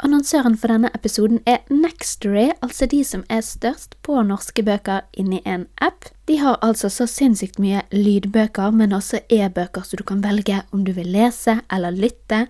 Annonsøren 0.00 0.54
for 0.56 0.72
denne 0.72 0.88
episoden 0.96 1.42
er 1.48 1.58
Nextory, 1.68 2.50
altså 2.64 2.86
de 2.88 3.02
som 3.04 3.24
er 3.28 3.42
størst 3.44 3.98
på 4.06 4.16
norske 4.24 4.62
bøker 4.64 5.02
inni 5.12 5.42
en 5.44 5.66
app. 5.84 6.08
De 6.24 6.38
har 6.40 6.56
altså 6.64 6.88
så 6.88 7.04
sinnssykt 7.10 7.60
mye 7.60 7.82
lydbøker, 7.92 8.72
men 8.72 8.96
også 8.96 9.20
e-bøker, 9.28 9.84
så 9.84 10.00
du 10.00 10.04
kan 10.08 10.22
velge 10.24 10.62
om 10.72 10.86
du 10.86 10.94
vil 10.96 11.10
lese 11.12 11.58
eller 11.72 11.92
lytte. 11.92 12.46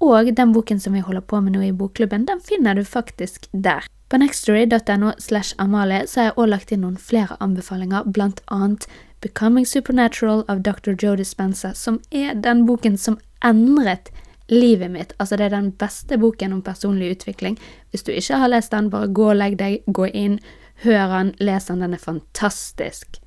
Og 0.00 0.32
den 0.36 0.56
boken 0.56 0.80
som 0.80 0.96
vi 0.96 1.04
holder 1.04 1.26
på 1.28 1.42
med 1.44 1.56
nå 1.56 1.66
i 1.66 1.74
bokklubben, 1.76 2.24
den 2.24 2.40
finner 2.40 2.74
du 2.74 2.84
faktisk 2.88 3.50
der. 3.52 3.84
På 4.08 4.20
nextory.no 4.20 5.12
slash 5.18 5.54
Amalie 5.58 6.06
så 6.06 6.20
har 6.20 6.30
jeg 6.30 6.38
også 6.38 6.50
lagt 6.50 6.72
inn 6.72 6.84
noen 6.86 6.96
flere 6.96 7.36
anbefalinger, 7.44 8.08
blant 8.08 8.40
annet 8.48 8.88
Becoming 9.20 9.66
Supernatural 9.68 10.44
av 10.48 10.64
Dr. 10.64 10.96
Joe 10.96 11.16
Dispenza, 11.20 11.74
som 11.74 12.00
er 12.12 12.32
den 12.34 12.64
boken 12.68 12.96
som 13.00 13.20
endret 13.44 14.12
livet 14.52 14.90
mitt. 14.90 15.12
Altså, 15.18 15.36
det 15.36 15.48
er 15.48 15.56
den 15.56 15.72
beste 15.80 16.18
boken 16.20 16.52
om 16.52 16.62
personlig 16.62 17.14
utvikling. 17.16 17.58
Hvis 17.90 18.04
du 18.04 18.12
ikke 18.12 18.40
har 18.42 18.52
lest 18.52 18.72
den, 18.72 18.90
bare 18.90 19.08
gå 19.08 19.30
og 19.30 19.38
legg 19.40 19.58
deg, 19.60 19.84
gå 19.86 20.08
inn, 20.12 20.38
hør 20.84 21.06
den, 21.18 21.34
les 21.40 21.70
den, 21.70 21.84
den 21.84 21.94
er 21.94 22.02
fantastisk. 22.02 23.20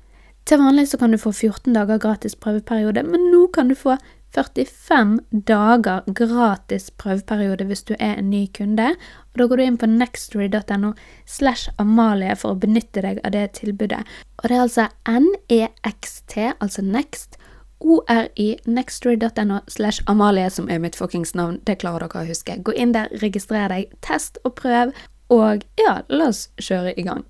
Til 0.48 0.62
vanlig 0.62 0.86
så 0.88 0.96
kan 0.96 1.12
du 1.12 1.18
få 1.20 1.32
14 1.32 1.74
dager 1.76 1.98
gratis 2.00 2.36
prøveperiode, 2.38 3.02
men 3.04 3.26
nå 3.32 3.48
kan 3.52 3.68
du 3.68 3.76
få 3.76 3.98
45 4.36 5.18
dager 5.48 6.04
gratis 6.14 6.90
prøveperiode 7.00 7.64
hvis 7.68 7.84
du 7.88 7.94
er 7.98 8.18
en 8.18 8.30
ny 8.30 8.46
kunde. 8.56 8.90
Og 9.32 9.38
Da 9.40 9.46
går 9.46 9.56
du 9.56 9.62
inn 9.64 9.78
på 9.80 9.88
nextory.no 9.88 10.92
slash 11.26 11.68
Amalie 11.78 12.36
for 12.36 12.54
å 12.54 12.60
benytte 12.60 13.02
deg 13.04 13.20
av 13.24 13.32
det 13.32 13.46
tilbudet. 13.60 14.04
Og 14.42 14.48
det 14.48 14.56
er 14.56 14.64
altså 14.64 14.88
NEXT, 15.08 16.36
altså 16.60 16.82
Next, 16.84 17.38
ORI, 17.80 18.58
nextory.no 18.66 19.60
slash 19.68 20.02
Amalie, 20.06 20.50
som 20.50 20.68
er 20.68 20.78
mitt 20.82 20.96
fuckings 20.96 21.34
navn. 21.34 21.60
Det 21.64 21.78
klarer 21.82 22.08
dere 22.08 22.24
å 22.24 22.28
huske. 22.28 22.58
Gå 22.62 22.74
inn 22.74 22.94
der, 22.96 23.10
registrer 23.22 23.70
deg, 23.70 23.92
test 24.02 24.40
og 24.44 24.56
prøv, 24.58 24.92
og 25.30 25.64
ja, 25.78 26.00
la 26.08 26.30
oss 26.32 26.48
kjøre 26.58 26.94
i 26.98 27.04
gang. 27.06 27.24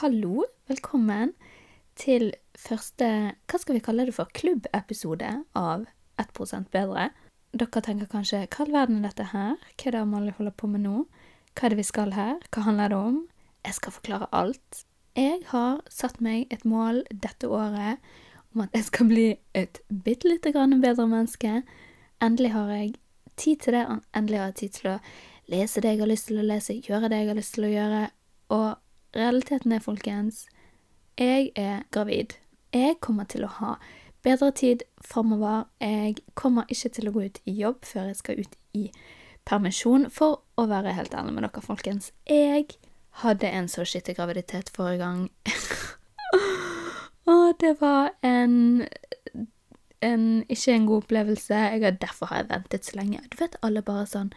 Hallo, 0.00 0.46
velkommen 0.70 1.34
til 2.00 2.30
første, 2.58 3.08
hva 3.46 3.60
skal 3.60 3.76
vi 3.76 3.82
kalle 3.84 4.06
det 4.08 4.16
for, 4.16 4.30
klubbepisode 4.34 5.32
av 5.58 5.86
1 6.20 6.70
bedre. 6.72 7.10
Dere 7.52 7.82
tenker 7.82 8.08
kanskje 8.10 8.46
hva 8.46 8.66
i 8.66 8.72
verden 8.72 9.00
er 9.00 9.10
dette 9.10 9.30
her, 9.32 9.58
hva 9.76 9.90
er 9.90 9.96
det 9.96 10.00
Amalie 10.00 10.36
holder 10.38 10.54
på 10.56 10.70
med 10.70 10.86
nå, 10.86 11.04
hva 11.54 11.66
er 11.66 11.74
det 11.74 11.80
vi 11.82 11.86
skal 11.86 12.14
her, 12.14 12.38
hva 12.50 12.64
handler 12.66 12.92
det 12.92 13.00
om? 13.10 13.20
Jeg 13.66 13.76
skal 13.76 13.92
forklare 13.92 14.30
alt. 14.32 14.84
Jeg 15.16 15.40
har 15.50 15.80
satt 15.90 16.20
meg 16.22 16.46
et 16.54 16.64
mål 16.64 17.02
dette 17.10 17.48
året 17.50 17.98
om 18.54 18.62
at 18.64 18.74
jeg 18.74 18.86
skal 18.86 19.08
bli 19.10 19.26
et 19.58 19.80
bitte 19.90 20.28
lite 20.28 20.52
grann 20.54 20.80
bedre 20.82 21.06
menneske. 21.10 21.62
Endelig 22.22 22.52
har 22.54 22.70
jeg 22.70 22.94
tid 23.36 23.56
til 23.56 23.74
det, 23.74 23.86
og 23.86 24.02
endelig 24.16 24.38
har 24.38 24.52
jeg 24.52 24.54
tid 24.60 24.76
til 24.76 24.90
å 24.92 24.98
lese 25.50 25.82
det 25.82 25.94
jeg 25.94 26.00
har 26.00 26.10
lyst 26.10 26.28
til 26.30 26.38
å 26.38 26.46
lese, 26.46 26.78
gjøre 26.78 27.10
det 27.10 27.22
jeg 27.22 27.30
har 27.30 27.38
lyst 27.38 27.54
til 27.56 27.66
å 27.66 27.72
gjøre, 27.72 28.02
og 28.54 29.16
realiteten 29.16 29.72
er, 29.72 29.82
folkens, 29.82 30.44
jeg 31.18 31.50
er 31.58 31.82
gravid. 31.90 32.36
Jeg 32.72 33.00
kommer 33.02 33.26
til 33.26 33.44
å 33.44 33.54
ha 33.58 33.74
bedre 34.22 34.50
tid 34.54 34.84
framover. 35.02 35.64
Jeg 35.80 36.20
kommer 36.34 36.68
ikke 36.70 36.92
til 36.94 37.08
å 37.08 37.14
gå 37.14 37.24
ut 37.26 37.40
i 37.50 37.56
jobb 37.58 37.82
før 37.88 38.10
jeg 38.10 38.20
skal 38.20 38.44
ut 38.44 38.54
i 38.78 38.90
permisjon, 39.48 40.06
for 40.10 40.42
å 40.60 40.68
være 40.70 40.94
helt 40.94 41.14
ærlig 41.16 41.34
med 41.34 41.48
dere, 41.48 41.64
folkens. 41.64 42.12
Jeg 42.28 42.68
hadde 43.10 43.50
en 43.50 43.68
så 43.68 43.84
skittig 43.84 44.16
graviditet 44.16 44.70
forrige 44.74 44.98
gang. 44.98 45.30
Og 47.30 47.54
det 47.60 47.76
var 47.80 48.10
en, 48.22 48.86
en 50.02 50.44
Ikke 50.48 50.72
en 50.72 50.86
god 50.86 51.04
opplevelse. 51.04 51.54
Jeg, 51.54 52.00
derfor 52.00 52.26
har 52.26 52.36
jeg 52.36 52.50
ventet 52.50 52.86
så 52.86 52.96
lenge. 52.96 53.20
Du 53.30 53.36
vet 53.40 53.56
alle 53.62 53.82
bare 53.82 54.06
sånn 54.06 54.32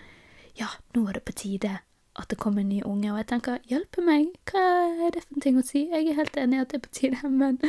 Ja, 0.60 0.68
nå 0.94 1.08
er 1.08 1.18
det 1.18 1.26
på 1.26 1.34
tide 1.34 1.80
at 2.20 2.30
det 2.30 2.38
kommer 2.38 2.62
en 2.62 2.70
ny 2.70 2.82
unge. 2.86 3.12
Og 3.12 3.18
jeg 3.18 3.30
tenker 3.32 3.64
hjelpe 3.70 4.04
meg, 4.06 4.28
hva 4.52 4.64
er 5.08 5.16
det 5.16 5.24
for 5.26 5.38
en 5.38 5.46
ting 5.46 5.58
å 5.58 5.66
si? 5.66 5.88
Jeg 5.90 6.12
er 6.12 6.20
helt 6.20 6.38
enig 6.38 6.60
i 6.60 6.62
at 6.62 6.74
det 6.74 6.80
er 6.80 6.86
på 6.86 6.94
tide, 7.00 7.30
men 7.42 7.60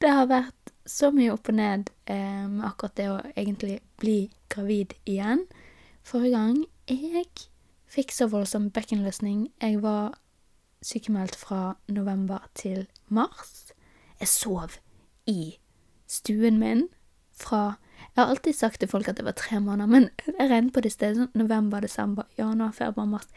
det 0.00 0.12
har 0.12 0.30
vært 0.30 0.72
så 0.88 1.12
mye 1.14 1.34
opp 1.34 1.50
og 1.52 1.58
ned 1.60 1.92
eh, 2.10 2.46
med 2.48 2.64
akkurat 2.66 2.96
det 2.98 3.08
å 3.12 3.18
egentlig 3.36 3.78
bli 4.02 4.16
gravid 4.52 4.96
igjen. 5.04 5.44
Forrige 6.06 6.38
gang 6.38 6.64
jeg 6.90 7.28
fikk 7.92 8.14
så 8.16 8.26
voldsom 8.32 8.70
bekkenløsning. 8.74 9.46
Jeg 9.62 9.82
var 9.84 10.16
sykemeldt 10.82 11.36
fra 11.38 11.76
november 11.88 12.44
til 12.58 12.86
mars. 13.08 13.72
Jeg 14.20 14.28
sov 14.28 14.76
i 15.26 15.56
stuen 16.06 16.58
min 16.58 16.88
fra 17.32 17.76
Jeg 18.14 18.24
har 18.24 18.30
alltid 18.30 18.52
sagt 18.52 18.80
til 18.80 18.88
folk 18.90 19.08
at 19.08 19.16
det 19.16 19.24
var 19.24 19.32
tre 19.38 19.60
måneder, 19.60 19.86
men 19.86 20.08
jeg 20.26 20.50
regnet 20.50 20.72
på 20.74 20.82
det 20.84 20.90
stedet 20.92 21.16
sånn 21.16 21.38
november, 21.38 21.80
desember, 21.80 22.26
januar, 22.36 22.74
februar, 22.76 23.06
mars. 23.08 23.28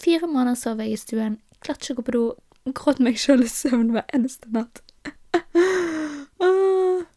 Fire 0.00 0.26
måneder 0.26 0.56
sov 0.58 0.80
jeg 0.80 0.94
i 0.94 0.96
stuen, 0.98 1.36
klarte 1.60 1.84
ikke 1.84 1.94
å 1.94 1.98
gå 2.00 2.06
på 2.08 2.14
do, 2.16 2.22
gråt 2.72 3.02
meg 3.04 3.20
sjøl 3.20 3.44
i 3.44 3.50
søvn 3.52 3.92
hver 3.94 4.08
eneste 4.16 4.48
natt. 4.50 4.80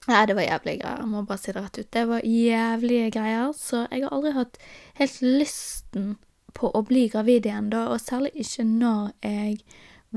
Nei, 0.08 0.22
det 0.28 0.36
var 0.38 0.46
jævlige 0.46 0.82
greier. 0.84 1.02
Jeg 1.02 1.10
må 1.12 1.24
bare 1.28 1.42
si 1.42 1.52
det 1.52 1.64
rett 1.64 1.80
ut. 1.80 1.90
Det 1.96 2.04
var 2.12 2.28
jævlige 2.28 3.10
greier, 3.16 3.50
så 3.58 3.86
jeg 3.88 4.06
har 4.06 4.14
aldri 4.16 4.36
hatt 4.38 4.60
helt 5.00 5.18
lysten 5.24 6.14
på 6.58 6.72
å 6.74 6.82
bli 6.86 7.06
gravid 7.14 7.46
igjen, 7.46 7.70
da, 7.74 7.88
og 7.94 8.02
særlig 8.02 8.34
ikke 8.42 8.66
når 8.68 9.12
jeg 9.22 9.58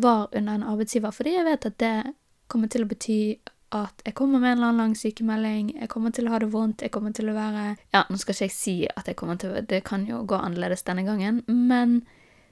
var 0.00 0.28
under 0.32 0.56
en 0.56 0.68
arbeidsgiver, 0.72 1.12
fordi 1.12 1.36
jeg 1.36 1.46
vet 1.46 1.66
at 1.68 1.78
det 1.82 1.96
kommer 2.50 2.70
til 2.72 2.86
å 2.86 2.90
bety 2.90 3.20
at 3.76 4.02
jeg 4.02 4.16
kommer 4.18 4.40
med 4.42 4.50
en 4.50 4.56
eller 4.58 4.70
annen 4.72 4.82
lang 4.82 4.94
sykemelding, 4.98 5.74
jeg 5.76 5.90
kommer 5.92 6.14
til 6.14 6.26
å 6.26 6.32
ha 6.32 6.40
det 6.42 6.48
vondt, 6.50 6.82
jeg 6.82 6.90
kommer 6.94 7.14
til 7.14 7.30
å 7.30 7.36
være 7.36 7.66
Ja, 7.94 8.02
nå 8.08 8.18
skal 8.18 8.34
ikke 8.34 8.48
jeg 8.48 8.56
si 8.56 8.74
at 8.90 9.06
jeg 9.06 9.18
kommer 9.20 9.38
til 9.38 9.52
å 9.54 9.62
Det 9.62 9.84
kan 9.86 10.06
jo 10.08 10.24
gå 10.26 10.38
annerledes 10.38 10.82
denne 10.88 11.04
gangen, 11.06 11.44
men 11.46 12.00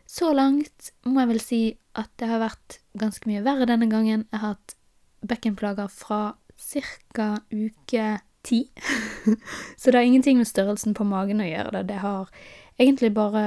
så 0.09 0.31
langt 0.33 0.93
må 1.05 1.25
jeg 1.25 1.31
vel 1.33 1.43
si 1.43 1.63
at 1.99 2.13
det 2.21 2.29
har 2.31 2.41
vært 2.41 2.79
ganske 2.99 3.29
mye 3.29 3.43
verre 3.45 3.67
denne 3.69 3.91
gangen. 3.91 4.25
Jeg 4.31 4.41
har 4.41 4.55
hatt 4.55 4.77
bekkenplager 5.27 5.91
fra 5.93 6.39
ca. 7.13 7.29
uke 7.53 8.07
ti. 8.47 8.63
så 9.77 9.91
det 9.91 9.99
har 9.99 10.07
ingenting 10.07 10.39
med 10.41 10.49
størrelsen 10.49 10.95
på 10.97 11.05
magen 11.05 11.43
å 11.43 11.49
gjøre. 11.49 11.75
Det, 11.77 11.83
det 11.91 12.01
har 12.01 12.31
egentlig 12.79 13.13
bare 13.17 13.45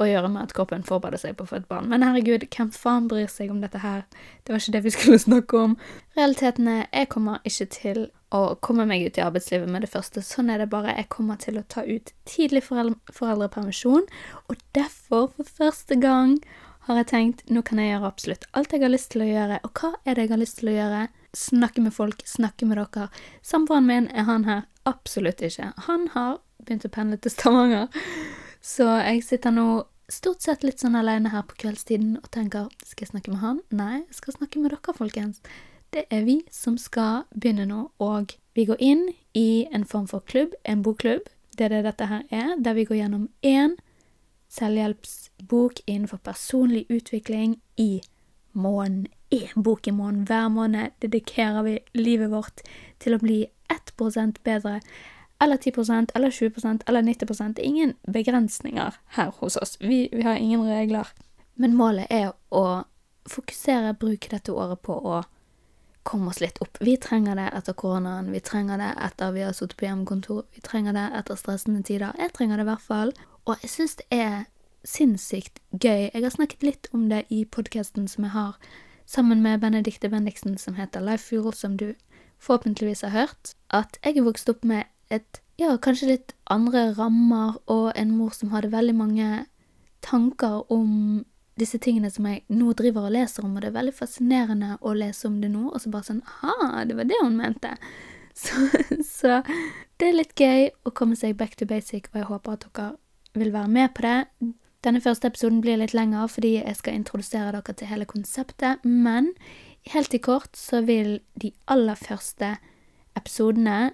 å 0.00 0.06
gjøre 0.08 0.30
med 0.32 0.48
at 0.48 0.54
kroppen 0.56 0.84
forbereder 0.86 1.20
seg 1.20 1.36
på 1.36 1.44
å 1.44 1.50
få 1.50 1.58
et 1.60 1.68
barn. 1.68 1.90
Men 1.90 2.04
herregud, 2.04 2.46
hvem 2.54 2.70
faen 2.72 3.08
bryr 3.10 3.28
seg 3.28 3.50
om 3.52 3.60
dette 3.60 3.82
her? 3.82 4.06
Det 4.44 4.54
var 4.54 4.62
ikke 4.62 4.76
det 4.76 4.84
vi 4.86 4.94
skulle 4.96 5.20
snakke 5.20 5.60
om. 5.66 5.76
Realiteten 6.16 6.70
er, 6.72 6.86
jeg 6.88 7.10
kommer 7.12 7.44
ikke 7.44 7.68
til 7.76 8.00
å 8.30 8.42
komme 8.62 8.86
meg 8.86 9.04
ut 9.04 9.18
i 9.18 9.24
arbeidslivet 9.24 9.68
med 9.68 9.84
det 9.84 9.92
første. 9.92 10.22
Sånn 10.24 10.52
er 10.52 10.62
det 10.62 10.70
bare. 10.72 10.94
Jeg 10.96 11.10
kommer 11.12 11.40
til 11.42 11.58
å 11.60 11.66
ta 11.68 11.84
ut 11.84 12.12
tidlig 12.30 12.64
foreldre 12.68 13.14
foreldrepermisjon, 13.14 14.06
og 14.48 14.66
derfor, 14.76 15.32
for 15.36 15.54
første 15.58 15.98
gang, 16.00 16.38
har 16.88 16.96
jeg 17.02 17.10
tenkt 17.10 17.42
nå 17.52 17.60
kan 17.66 17.78
jeg 17.78 17.90
gjøre 17.92 18.08
absolutt 18.08 18.46
alt 18.56 18.72
jeg 18.72 18.82
har 18.82 18.90
lyst 18.90 19.10
til 19.12 19.22
å 19.22 19.28
gjøre. 19.28 19.58
Og 19.66 19.82
hva 19.82 19.90
er 20.04 20.16
det 20.16 20.24
jeg 20.24 20.32
har 20.32 20.40
lyst 20.40 20.60
til 20.62 20.70
å 20.72 20.76
gjøre? 20.78 21.02
Snakke 21.36 21.82
med 21.84 21.94
folk, 21.94 22.22
snakke 22.26 22.66
med 22.66 22.80
dere. 22.80 23.10
Samboeren 23.46 23.86
min 23.86 24.08
er 24.10 24.26
han 24.26 24.46
her 24.48 24.64
absolutt 24.88 25.44
ikke. 25.44 25.74
Han 25.86 26.08
har 26.16 26.40
begynt 26.64 26.88
å 26.88 26.92
pendle 26.94 27.20
til 27.20 27.34
Stavanger. 27.34 27.92
Så 28.60 28.84
jeg 29.00 29.24
sitter 29.24 29.54
nå 29.56 29.66
stort 30.10 30.44
sett 30.44 30.64
litt 30.66 30.82
sånn 30.82 30.98
alene 30.98 31.32
her 31.32 31.46
på 31.48 31.56
kveldstiden 31.62 32.18
og 32.20 32.28
tenker 32.34 32.68
skal 32.84 33.06
jeg 33.06 33.12
snakke 33.14 33.32
med 33.32 33.42
han? 33.44 33.60
Nei, 33.72 34.02
jeg 34.02 34.18
skal 34.18 34.36
snakke 34.36 34.60
med 34.60 34.74
dere, 34.74 34.96
folkens. 34.96 35.40
Det 35.90 36.04
er 36.12 36.26
vi 36.26 36.40
som 36.54 36.76
skal 36.78 37.24
begynne 37.34 37.66
nå, 37.66 37.86
og 37.98 38.34
vi 38.54 38.66
går 38.68 38.82
inn 38.84 39.06
i 39.34 39.66
en 39.74 39.86
form 39.88 40.06
for 40.10 40.22
klubb, 40.26 40.52
en 40.62 40.84
bokklubb. 40.86 41.30
Det 41.56 41.66
er 41.66 41.74
det 41.74 41.86
dette 41.88 42.10
her 42.10 42.26
er, 42.30 42.52
der 42.62 42.76
vi 42.76 42.84
går 42.86 43.00
gjennom 43.00 43.28
én 43.46 43.78
selvhjelpsbok 44.50 45.82
innenfor 45.86 46.20
personlig 46.26 46.84
utvikling 46.90 47.56
i 47.78 48.02
måneden. 48.52 49.08
Én 49.30 49.62
bok 49.62 49.86
i 49.86 49.94
måneden 49.94 50.26
hver 50.26 50.48
måned 50.50 50.90
dedikerer 51.02 51.62
vi 51.62 51.76
livet 51.94 52.32
vårt 52.32 52.64
til 52.98 53.14
å 53.14 53.20
bli 53.22 53.44
1% 53.70 54.40
bedre 54.42 54.80
eller 55.40 55.56
10 55.56 55.72
eller 56.14 56.30
20% 56.30 56.82
eller 56.86 57.02
90 57.02 57.54
Det 57.54 57.62
er 57.62 57.66
ingen 57.66 57.94
begrensninger 58.12 58.94
her 59.06 59.30
hos 59.38 59.56
oss. 59.56 59.76
Vi, 59.80 60.08
vi, 60.12 60.22
har 60.22 60.34
ingen 60.34 60.62
regler. 60.68 61.08
Men 61.54 61.76
målet 61.76 62.06
er 62.10 62.32
å 62.50 62.84
fokusere, 63.28 63.94
bruke 63.94 64.28
dette 64.30 64.52
året 64.52 64.82
på 64.82 64.92
å 64.92 65.22
komme 66.02 66.30
oss 66.30 66.40
litt 66.40 66.58
opp. 66.60 66.78
Vi 66.80 66.96
trenger 66.96 67.36
det 67.36 67.50
etter 67.56 67.72
koronaen, 67.72 68.32
vi 68.32 68.40
trenger 68.40 68.78
det 68.80 68.94
etter 69.04 69.32
vi 69.32 69.44
har 69.44 69.52
sittet 69.52 69.76
på 69.76 69.84
hjemmekontor, 69.84 70.44
vi 70.54 70.60
trenger 70.64 70.96
det 70.96 71.08
etter 71.18 71.36
stressende 71.36 71.82
tider. 71.82 72.16
Jeg 72.18 72.32
trenger 72.36 72.56
det 72.56 72.64
i 72.64 72.70
hvert 72.70 72.86
fall. 72.86 73.12
Og 73.44 73.56
jeg 73.62 73.72
syns 73.72 73.96
det 74.00 74.06
er 74.10 74.44
sinnssykt 74.84 75.60
gøy. 75.72 76.08
Jeg 76.12 76.22
har 76.22 76.32
snakket 76.32 76.64
litt 76.64 76.88
om 76.96 77.08
det 77.10 77.26
i 77.28 77.44
podkasten 77.44 78.08
som 78.08 78.24
jeg 78.24 78.32
har 78.36 78.56
sammen 79.10 79.42
med 79.42 79.60
Benedicte 79.60 80.08
Bendiksen, 80.08 80.56
som 80.58 80.76
heter 80.78 81.04
Life 81.04 81.28
Fuel, 81.28 81.52
som 81.52 81.76
du 81.76 81.92
forhåpentligvis 82.40 83.04
har 83.04 83.10
hørt. 83.10 83.54
At 83.68 83.98
jeg 84.04 84.16
er 84.16 84.26
vokst 84.28 84.48
opp 84.48 84.64
med 84.64 84.88
et 85.10 85.40
ja, 85.60 85.74
kanskje 85.82 86.14
litt 86.14 86.34
andre 86.48 86.90
rammer, 86.96 87.58
og 87.68 87.90
en 87.98 88.14
mor 88.16 88.32
som 88.36 88.54
hadde 88.54 88.72
veldig 88.72 88.94
mange 88.96 89.30
tanker 90.00 90.64
om 90.72 91.24
disse 91.60 91.78
tingene 91.82 92.08
som 92.12 92.24
jeg 92.28 92.44
nå 92.48 92.72
driver 92.78 93.08
og 93.08 93.14
leser 93.14 93.44
om, 93.44 93.56
og 93.56 93.62
det 93.62 93.68
er 93.70 93.76
veldig 93.76 93.96
fascinerende 93.96 94.78
å 94.80 94.94
lese 94.96 95.28
om 95.28 95.40
det 95.42 95.50
nå, 95.52 95.66
og 95.68 95.82
så 95.82 95.92
bare 95.92 96.08
sånn 96.08 96.22
Aha, 96.24 96.86
det 96.88 96.96
var 96.96 97.10
det 97.10 97.20
hun 97.20 97.36
mente. 97.40 97.74
Så, 98.40 98.54
så 99.04 99.40
det 99.98 100.06
er 100.06 100.14
litt 100.14 100.38
gøy 100.38 100.68
å 100.86 100.92
komme 100.96 101.16
seg 101.18 101.34
back 101.36 101.56
to 101.58 101.66
basic, 101.68 102.06
og 102.12 102.20
jeg 102.20 102.28
håper 102.28 102.54
at 102.54 102.62
dere 102.62 102.86
vil 103.36 103.50
være 103.52 103.68
med 103.74 103.90
på 103.92 104.04
det. 104.06 104.52
Denne 104.86 105.02
første 105.04 105.28
episoden 105.28 105.58
blir 105.60 105.76
litt 105.76 105.92
lengre 105.92 106.28
fordi 106.30 106.54
jeg 106.54 106.78
skal 106.78 106.96
introdusere 106.96 107.50
dere 107.58 107.74
til 107.76 107.90
hele 107.90 108.06
konseptet, 108.08 108.86
men 108.86 109.32
helt 109.92 110.14
i 110.16 110.22
kort 110.22 110.56
så 110.56 110.80
vil 110.86 111.18
de 111.42 111.50
aller 111.68 111.98
første 112.00 112.54
episodene 113.18 113.90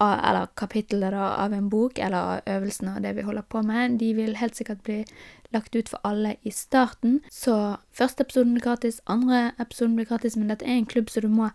eller 0.00 0.46
kapitlet 0.54 1.12
da, 1.14 1.30
av 1.44 1.54
en 1.56 1.68
bok, 1.72 1.98
eller 1.98 2.42
øvelsene 2.46 2.96
og 2.96 3.02
det 3.02 3.14
vi 3.16 3.24
holder 3.24 3.46
på 3.48 3.62
med, 3.64 3.98
de 4.00 4.12
vil 4.14 4.36
helt 4.36 4.56
sikkert 4.56 4.82
bli 4.84 5.04
lagt 5.54 5.76
ut 5.76 5.88
for 5.88 6.02
alle 6.04 6.36
i 6.42 6.50
starten. 6.50 7.20
Så 7.32 7.76
første 7.92 8.26
episoden 8.26 8.52
blir 8.56 8.66
gratis, 8.66 9.00
andre 9.06 9.52
episoden 9.62 9.96
blir 9.96 10.08
gratis, 10.08 10.36
men 10.36 10.50
dette 10.52 10.66
er 10.66 10.76
en 10.76 10.90
klubb, 10.90 11.08
så 11.10 11.22
du 11.24 11.30
må 11.32 11.50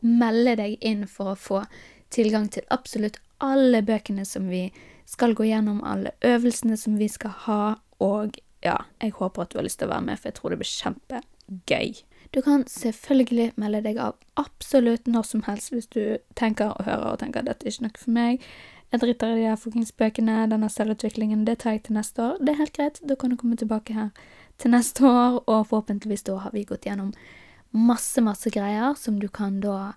melde 0.00 0.56
deg 0.58 0.78
inn 0.80 1.04
for 1.06 1.32
å 1.32 1.38
få 1.38 1.64
tilgang 2.12 2.48
til 2.52 2.64
absolutt 2.74 3.20
alle 3.42 3.82
bøkene 3.82 4.24
som 4.28 4.48
vi 4.50 4.68
skal 5.08 5.34
gå 5.34 5.46
gjennom, 5.50 5.82
alle 5.84 6.14
øvelsene 6.24 6.76
som 6.78 6.96
vi 6.98 7.08
skal 7.10 7.34
ha, 7.46 7.62
og 8.02 8.38
ja, 8.62 8.78
jeg 9.02 9.16
håper 9.18 9.42
at 9.42 9.52
du 9.52 9.58
har 9.58 9.66
lyst 9.66 9.80
til 9.82 9.90
å 9.90 9.94
være 9.94 10.06
med, 10.06 10.20
for 10.20 10.30
jeg 10.30 10.38
tror 10.38 10.54
det 10.54 10.60
blir 10.62 10.72
kjempegøy. 10.72 12.02
Du 12.32 12.40
kan 12.42 12.64
selvfølgelig 12.66 13.52
melde 13.60 13.82
deg 13.84 13.98
av 14.00 14.14
absolutt 14.40 15.06
når 15.06 15.26
som 15.28 15.42
helst 15.44 15.72
hvis 15.74 15.90
du 15.92 16.16
tenker 16.38 16.72
og 16.72 16.86
hører 16.86 17.10
og 17.10 17.18
tenker 17.20 17.42
at 17.42 17.50
dette 17.50 17.66
er 17.68 17.74
ikke 17.74 17.84
noe 17.84 18.00
for 18.04 18.14
meg. 18.16 18.46
Jeg 18.92 19.00
driter 19.02 19.32
i 19.32 19.40
de 19.40 19.44
her 19.48 19.60
fuckings 19.60 19.92
bøkene, 19.96 20.46
denne 20.48 20.68
selvutviklingen, 20.72 21.44
det 21.44 21.58
tar 21.60 21.76
jeg 21.76 21.84
til 21.86 21.96
neste 21.96 22.24
år. 22.24 22.40
Det 22.40 22.52
er 22.52 22.60
helt 22.60 22.74
greit, 22.76 23.00
da 23.08 23.16
kan 23.16 23.32
du 23.32 23.36
komme 23.40 23.56
tilbake 23.60 23.96
her 23.96 24.10
til 24.60 24.72
neste 24.72 25.04
år, 25.08 25.38
og 25.46 25.68
forhåpentligvis 25.68 26.24
da 26.28 26.38
har 26.44 26.52
vi 26.56 26.64
gått 26.68 26.88
gjennom 26.88 27.12
masse, 27.72 28.20
masse 28.20 28.52
greier 28.52 28.92
som 29.00 29.20
du 29.20 29.28
kan 29.28 29.60
da 29.60 29.94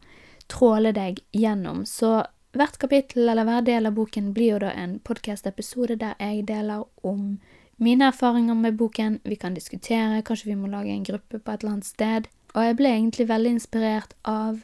tråle 0.52 0.94
deg 0.96 1.20
gjennom. 1.36 1.84
Så 1.88 2.22
hvert 2.56 2.80
kapittel 2.80 3.28
eller 3.30 3.48
hver 3.48 3.68
del 3.68 3.88
av 3.88 3.96
boken 3.98 4.32
blir 4.36 4.56
jo 4.56 4.64
da 4.64 4.72
en 4.76 5.00
podkast-episode 5.04 6.00
der 6.00 6.16
jeg 6.20 6.48
deler 6.48 6.84
om 7.04 7.38
mine 7.78 8.06
erfaringer 8.08 8.54
med 8.54 8.78
boken, 8.78 9.20
vi 9.24 9.36
kan 9.36 9.54
diskutere, 9.54 10.22
kanskje 10.22 10.46
vi 10.46 10.56
må 10.56 10.68
lage 10.68 10.90
en 10.90 11.04
gruppe 11.04 11.40
på 11.40 11.52
et 11.52 11.64
eller 11.64 11.72
annet 11.72 11.86
sted. 11.86 12.28
Og 12.56 12.64
jeg 12.64 12.76
ble 12.76 12.90
egentlig 12.90 13.28
veldig 13.30 13.50
inspirert 13.50 14.14
av 14.24 14.62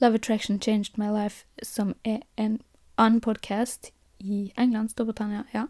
Love 0.00 0.14
Attraction 0.14 0.60
Changed 0.60 0.98
My 0.98 1.08
Life, 1.22 1.44
som 1.62 1.94
er 2.04 2.20
en 2.36 2.60
annen 2.98 3.20
podkast 3.20 3.92
i 4.20 4.52
England, 4.58 4.90
Storbritannia, 4.90 5.44
ja, 5.54 5.66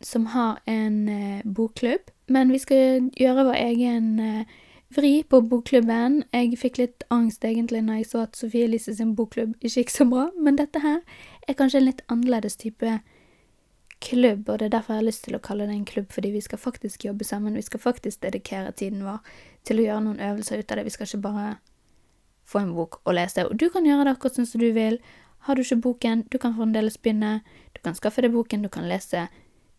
som 0.00 0.26
har 0.26 0.58
en 0.66 1.08
eh, 1.08 1.42
bokklubb. 1.44 2.10
Men 2.28 2.52
vi 2.52 2.58
skal 2.58 3.10
gjøre 3.16 3.44
vår 3.48 3.54
egen 3.54 4.18
eh, 4.20 4.44
vri 4.94 5.22
på 5.22 5.40
bokklubben. 5.40 6.22
Jeg 6.32 6.58
fikk 6.58 6.78
litt 6.78 7.04
angst 7.10 7.44
egentlig 7.44 7.82
når 7.84 8.02
jeg 8.02 8.10
så 8.12 8.24
at 8.26 8.36
Sofie 8.36 8.68
Elise 8.68 8.94
sin 8.94 9.14
bokklubb 9.16 9.56
ikke 9.60 9.82
gikk 9.82 9.94
så 9.94 10.06
bra, 10.08 10.28
men 10.36 10.60
dette 10.60 10.82
her 10.84 11.00
er 11.48 11.56
kanskje 11.56 11.82
en 11.82 11.88
litt 11.88 12.04
annerledes 12.08 12.56
type 12.60 12.98
klubb, 14.00 14.48
og 14.48 14.58
det 14.58 14.66
er 14.66 14.76
derfor 14.76 14.94
jeg 14.94 15.02
har 15.02 15.06
lyst 15.08 15.24
til 15.24 15.36
å 15.36 15.42
kalle 15.42 15.66
det 15.66 15.74
en 15.74 15.86
klubb, 15.88 16.12
fordi 16.14 16.30
vi 16.34 16.42
skal 16.44 16.58
faktisk 16.58 17.04
jobbe 17.04 17.24
sammen. 17.24 17.56
Vi 17.58 17.64
skal 17.66 17.80
faktisk 17.80 18.22
dedikere 18.22 18.72
tiden 18.72 19.02
vår 19.06 19.18
til 19.66 19.80
å 19.80 19.86
gjøre 19.86 20.04
noen 20.06 20.20
øvelser 20.22 20.62
ut 20.62 20.70
av 20.70 20.78
det. 20.78 20.84
Vi 20.86 20.94
skal 20.94 21.08
ikke 21.08 21.24
bare 21.26 21.48
få 22.48 22.62
en 22.62 22.74
bok 22.76 23.00
og 23.04 23.14
lese. 23.18 23.44
Og 23.46 23.58
du 23.60 23.68
kan 23.72 23.86
gjøre 23.86 24.06
det 24.06 24.14
akkurat 24.16 24.38
sånn 24.38 24.48
som 24.48 24.62
du 24.62 24.70
vil. 24.76 25.00
Har 25.46 25.58
du 25.58 25.62
ikke 25.62 25.82
boken, 25.88 26.24
du 26.30 26.38
kan 26.38 26.54
fremdeles 26.56 26.98
begynne. 27.02 27.40
Du 27.74 27.82
kan 27.84 27.98
skaffe 27.98 28.24
deg 28.24 28.32
boken, 28.34 28.64
du 28.64 28.72
kan 28.72 28.88
lese 28.88 29.28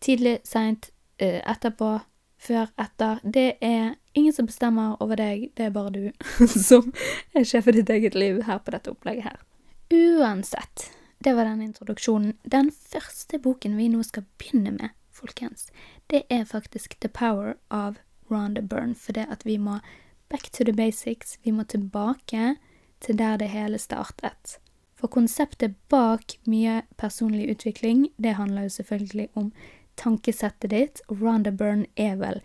tidlig, 0.00 0.38
seint, 0.44 0.90
eh, 1.18 1.40
etterpå, 1.44 1.98
før, 2.40 2.70
etter. 2.80 3.20
Det 3.24 3.58
er 3.60 3.96
ingen 4.14 4.32
som 4.32 4.46
bestemmer 4.48 4.96
over 5.02 5.16
deg, 5.20 5.50
det 5.56 5.66
er 5.66 5.74
bare 5.74 5.92
du 5.92 6.46
som 6.70 6.92
er 7.36 7.44
sjef 7.44 7.68
i 7.68 7.76
ditt 7.80 7.92
eget 7.92 8.16
liv 8.16 8.42
her 8.48 8.62
på 8.64 8.72
dette 8.72 8.94
opplegget 8.94 9.28
her. 9.28 9.44
Uansett 9.90 10.99
det 11.24 11.34
var 11.36 11.44
den 11.44 11.62
introduksjonen. 11.62 12.36
Den 12.42 12.70
første 12.72 13.38
boken 13.38 13.76
vi 13.76 13.88
nå 13.92 14.02
skal 14.02 14.24
begynne 14.40 14.72
med, 14.76 14.94
folkens, 15.12 15.68
det 16.08 16.22
er 16.30 16.44
faktisk 16.48 16.96
The 17.00 17.08
Power 17.08 17.54
av 17.68 17.98
Ronda 18.30 18.62
Byrne, 18.62 18.94
for 18.94 19.12
det 19.12 19.26
at 19.30 19.44
vi 19.44 19.58
må 19.58 19.80
back 20.30 20.50
to 20.50 20.64
the 20.64 20.72
basics. 20.72 21.38
Vi 21.42 21.52
må 21.52 21.64
tilbake 21.64 22.56
til 23.00 23.18
der 23.18 23.36
det 23.36 23.50
hele 23.50 23.78
startet. 23.78 24.58
For 24.94 25.08
konseptet 25.08 25.74
bak 25.88 26.36
mye 26.46 26.82
personlig 26.96 27.50
utvikling, 27.50 28.08
det 28.16 28.36
handler 28.36 28.62
jo 28.62 28.68
selvfølgelig 28.68 29.28
om 29.34 29.52
tankesettet 29.96 30.70
ditt. 30.70 31.00
Ronda 31.08 31.50
Byrne 31.50 31.86
er 31.96 32.16
vel, 32.20 32.40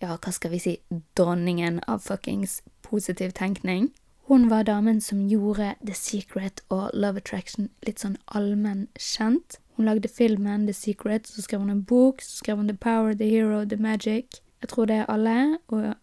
ja, 0.00 0.16
hva 0.16 0.32
skal 0.32 0.54
vi 0.54 0.60
si, 0.60 0.76
dronningen 1.16 1.80
av 1.88 2.00
fuckings 2.04 2.62
positiv 2.82 3.36
tenkning. 3.36 3.90
Hun 4.30 4.50
var 4.50 4.62
damen 4.62 5.00
som 5.00 5.28
gjorde 5.28 5.74
The 5.86 5.94
Secret 5.94 6.60
og 6.68 6.90
Love 6.94 7.18
Attraction 7.18 7.64
litt 7.82 7.98
sånn 7.98 8.12
allmenn 8.30 8.84
kjent. 8.94 9.56
Hun 9.74 9.88
lagde 9.88 10.06
filmen 10.06 10.68
The 10.68 10.74
Secret, 10.76 11.26
så 11.26 11.42
skrev 11.42 11.64
hun 11.64 11.72
en 11.72 11.80
bok, 11.82 12.22
så 12.22 12.36
skrev 12.38 12.60
hun 12.60 12.70
The 12.70 12.76
Power, 12.78 13.10
The 13.10 13.26
Hero, 13.26 13.64
The 13.66 13.80
Magic. 13.82 14.38
Jeg 14.62 14.70
tror 14.70 14.86
det 14.86 15.00
er 15.00 15.10
alle, 15.10 15.58
og 15.74 15.96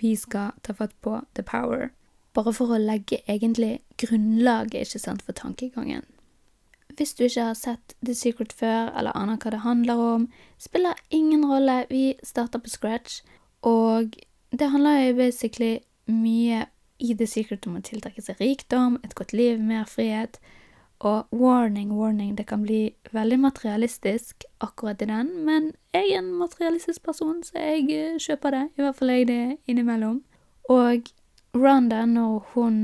vi 0.00 0.14
skal 0.16 0.56
ta 0.64 0.72
fatt 0.72 0.96
på 1.04 1.20
The 1.36 1.44
Power. 1.44 1.90
Bare 2.32 2.56
for 2.56 2.72
å 2.72 2.80
legge 2.80 3.20
egentlig 3.28 3.82
grunnlaget, 4.00 4.88
ikke 4.88 5.04
sant, 5.04 5.20
for 5.20 5.36
tankegangen. 5.36 6.08
Hvis 6.96 7.12
du 7.18 7.26
ikke 7.28 7.50
har 7.50 7.58
sett 7.60 7.98
The 8.00 8.16
Secret 8.16 8.56
før, 8.56 8.94
eller 8.96 9.12
aner 9.12 9.36
hva 9.36 9.52
det 9.52 9.60
handler 9.60 10.00
om, 10.00 10.30
spiller 10.56 10.96
ingen 11.12 11.44
rolle, 11.52 11.82
vi 11.92 12.14
starter 12.24 12.64
på 12.64 12.78
scratch, 12.78 13.20
og 13.60 14.16
det 14.56 14.72
handler 14.72 15.10
jo 15.10 15.18
basically 15.20 15.82
mye 16.08 16.70
i 16.98 17.14
The 17.14 17.26
Secret 17.26 17.66
om 17.66 17.78
å 17.78 17.84
tiltrekke 17.84 18.22
seg 18.22 18.40
rikdom, 18.42 18.98
et 19.04 19.14
godt 19.18 19.34
liv, 19.34 19.60
mer 19.60 19.86
frihet. 19.90 20.38
Og 21.04 21.26
warning, 21.34 21.90
warning, 21.98 22.34
det 22.38 22.46
kan 22.48 22.62
bli 22.64 22.94
veldig 23.12 23.40
materialistisk 23.42 24.46
akkurat 24.64 25.02
i 25.02 25.08
den, 25.10 25.32
men 25.44 25.72
jeg 25.92 26.12
er 26.12 26.22
en 26.22 26.30
materialistisk 26.38 27.02
person, 27.04 27.42
så 27.44 27.58
jeg 27.58 27.88
eh, 27.92 28.20
kjøper 28.22 28.54
det. 28.54 28.64
I 28.78 28.84
hvert 28.86 29.00
fall 29.00 29.12
jeg 29.12 29.28
det 29.28 29.42
innimellom. 29.68 30.22
Og 30.72 31.10
Rhonda, 31.54 32.04
når 32.08 32.46
hun 32.54 32.78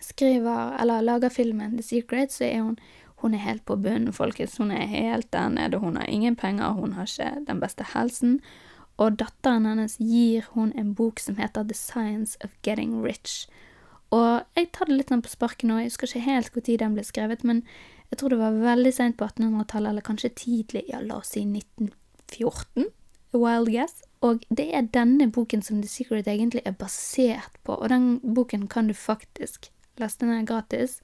skriver, 0.00 0.76
eller 0.80 1.04
lager 1.04 1.28
filmen 1.28 1.76
The 1.76 1.84
Secret, 1.84 2.32
så 2.32 2.46
er 2.48 2.62
hun 2.62 2.78
hun 3.24 3.34
er 3.34 3.40
helt 3.40 3.64
på 3.64 3.76
bunnen, 3.80 4.12
folkens. 4.12 4.58
Hun 4.60 4.70
er 4.70 4.84
helt 4.84 5.30
der 5.32 5.48
nede. 5.48 5.78
Hun 5.80 5.96
har 5.96 6.04
ingen 6.12 6.36
penger, 6.36 6.74
hun 6.76 6.92
har 6.92 7.08
ikke 7.08 7.46
den 7.46 7.60
beste 7.60 7.86
helsen 7.94 8.40
og 9.00 9.18
datteren 9.18 9.66
hennes 9.66 9.96
gir 9.98 10.46
hun 10.54 10.72
en 10.78 10.94
bok 10.94 11.20
som 11.22 11.38
heter 11.40 11.66
The 11.66 11.74
Science 11.74 12.38
of 12.44 12.54
Getting 12.62 13.00
Rich. 13.02 13.48
Og 14.14 14.44
jeg 14.54 14.70
tar 14.74 14.90
det 14.90 14.98
litt 15.00 15.10
sånn 15.10 15.24
på 15.24 15.32
sparket 15.32 15.66
nå, 15.66 15.80
jeg 15.80 15.90
husker 15.90 16.10
ikke 16.10 16.28
helt 16.28 16.54
når 16.54 16.80
den 16.84 16.94
ble 16.94 17.04
skrevet, 17.06 17.42
men 17.42 17.64
jeg 18.12 18.20
tror 18.20 18.30
det 18.30 18.38
var 18.38 18.60
veldig 18.62 18.92
seint 18.94 19.16
på 19.18 19.26
1800-tallet, 19.26 19.90
eller 19.90 20.06
kanskje 20.06 20.30
tidlig, 20.38 20.84
ja, 20.92 21.00
la 21.02 21.18
oss 21.18 21.32
si 21.34 21.42
1914, 21.42 22.92
wild 23.34 23.72
guess. 23.74 24.04
Og 24.24 24.44
det 24.48 24.68
er 24.70 24.92
denne 24.94 25.26
boken 25.32 25.64
som 25.64 25.80
The 25.82 25.90
Secret 25.90 26.28
egentlig 26.30 26.62
er 26.64 26.76
basert 26.78 27.58
på, 27.66 27.74
og 27.74 27.90
den 27.90 28.20
boken 28.22 28.68
kan 28.70 28.86
du 28.88 28.94
faktisk 28.94 29.72
laste 29.98 30.26
ned 30.28 30.46
gratis 30.46 31.00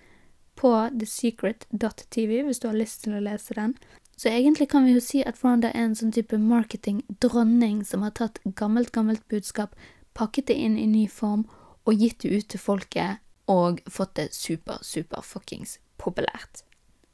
på 0.61 0.71
thesecret.tv 0.93 2.43
hvis 2.47 2.61
du 2.61 2.69
har 2.69 2.79
lyst 2.79 3.05
til 3.05 3.17
å 3.17 3.25
lese 3.25 3.57
den. 3.57 3.75
Så 4.21 4.29
egentlig 4.29 4.69
kan 4.69 4.85
vi 4.85 4.93
jo 4.93 5.01
si 5.01 5.23
at 5.25 5.39
Ronda 5.41 5.71
er 5.73 5.87
en 5.87 5.95
sånn 5.97 6.13
type 6.13 6.37
marketing-dronning 6.37 7.79
som 7.89 8.03
har 8.05 8.13
tatt 8.19 8.37
gammelt, 8.59 8.91
gammelt 8.93 9.23
budskap, 9.33 9.73
pakket 10.13 10.51
det 10.51 10.57
inn 10.61 10.75
i 10.77 10.85
ny 10.85 11.07
form 11.09 11.47
og 11.89 12.03
gitt 12.03 12.19
det 12.21 12.35
ut 12.35 12.49
til 12.53 12.61
folket 12.61 13.23
og 13.49 13.81
fått 13.89 14.19
det 14.19 14.27
super, 14.37 14.83
super 14.85 15.25
fuckings 15.25 15.79
populært. 15.97 16.67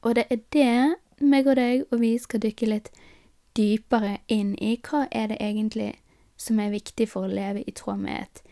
Og 0.03 0.17
det 0.19 0.25
er 0.27 0.41
det 0.51 1.23
meg 1.23 1.47
og 1.47 1.55
deg 1.55 1.85
og 1.87 2.01
vi 2.03 2.11
skal 2.19 2.43
dykke 2.43 2.73
litt 2.73 2.91
dypere 3.55 4.17
inn 4.27 4.57
i. 4.59 4.75
Hva 4.75 5.05
er 5.07 5.31
det 5.31 5.39
egentlig 5.39 5.93
som 6.35 6.59
er 6.59 6.75
viktig 6.75 7.07
for 7.07 7.23
å 7.23 7.31
leve 7.31 7.63
i 7.63 7.71
tråd 7.71 8.03
med 8.03 8.27
et 8.27 8.43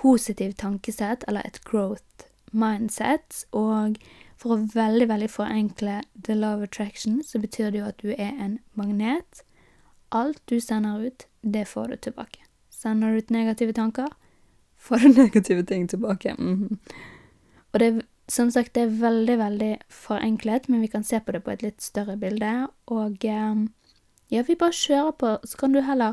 positivt 0.00 0.62
tankesett, 0.64 1.28
eller 1.28 1.44
et 1.44 1.60
growth 1.68 2.24
mindset, 2.56 3.44
og 3.52 4.00
for 4.38 4.54
å 4.54 4.60
veldig, 4.74 5.08
veldig 5.10 5.30
forenkle 5.30 6.00
the 6.14 6.34
love 6.34 6.64
attraction, 6.64 7.22
så 7.24 7.40
betyr 7.42 7.72
det 7.72 7.80
jo 7.80 7.88
at 7.90 8.02
du 8.02 8.12
er 8.14 8.34
en 8.38 8.58
magnet. 8.78 9.42
Alt 10.14 10.40
du 10.46 10.60
sender 10.60 11.08
ut, 11.08 11.26
det 11.42 11.66
får 11.68 11.88
du 11.88 11.96
tilbake. 11.96 12.44
Sender 12.70 13.12
du 13.12 13.18
ut 13.18 13.30
negative 13.34 13.74
tanker, 13.74 14.12
får 14.78 15.02
du 15.02 15.08
negative 15.22 15.66
ting 15.66 15.88
tilbake. 15.88 16.36
Mm 16.38 16.54
-hmm. 16.54 16.78
Og 17.72 17.80
det 17.80 17.86
er 17.86 18.02
som 18.28 18.50
sagt, 18.50 18.74
det 18.74 18.82
er 18.82 18.86
veldig, 19.00 19.38
veldig 19.38 19.78
forenklet, 19.88 20.68
men 20.68 20.80
vi 20.80 20.86
kan 20.86 21.04
se 21.04 21.20
på 21.20 21.32
det 21.32 21.40
på 21.40 21.50
et 21.50 21.62
litt 21.62 21.82
større 21.82 22.16
bilde. 22.16 22.68
Og 22.86 23.24
um, 23.24 23.72
ja, 24.28 24.42
vi 24.42 24.54
bare 24.54 24.72
kjører 24.72 25.10
på, 25.10 25.38
så 25.44 25.56
kan 25.56 25.72
du 25.72 25.80
heller 25.80 26.12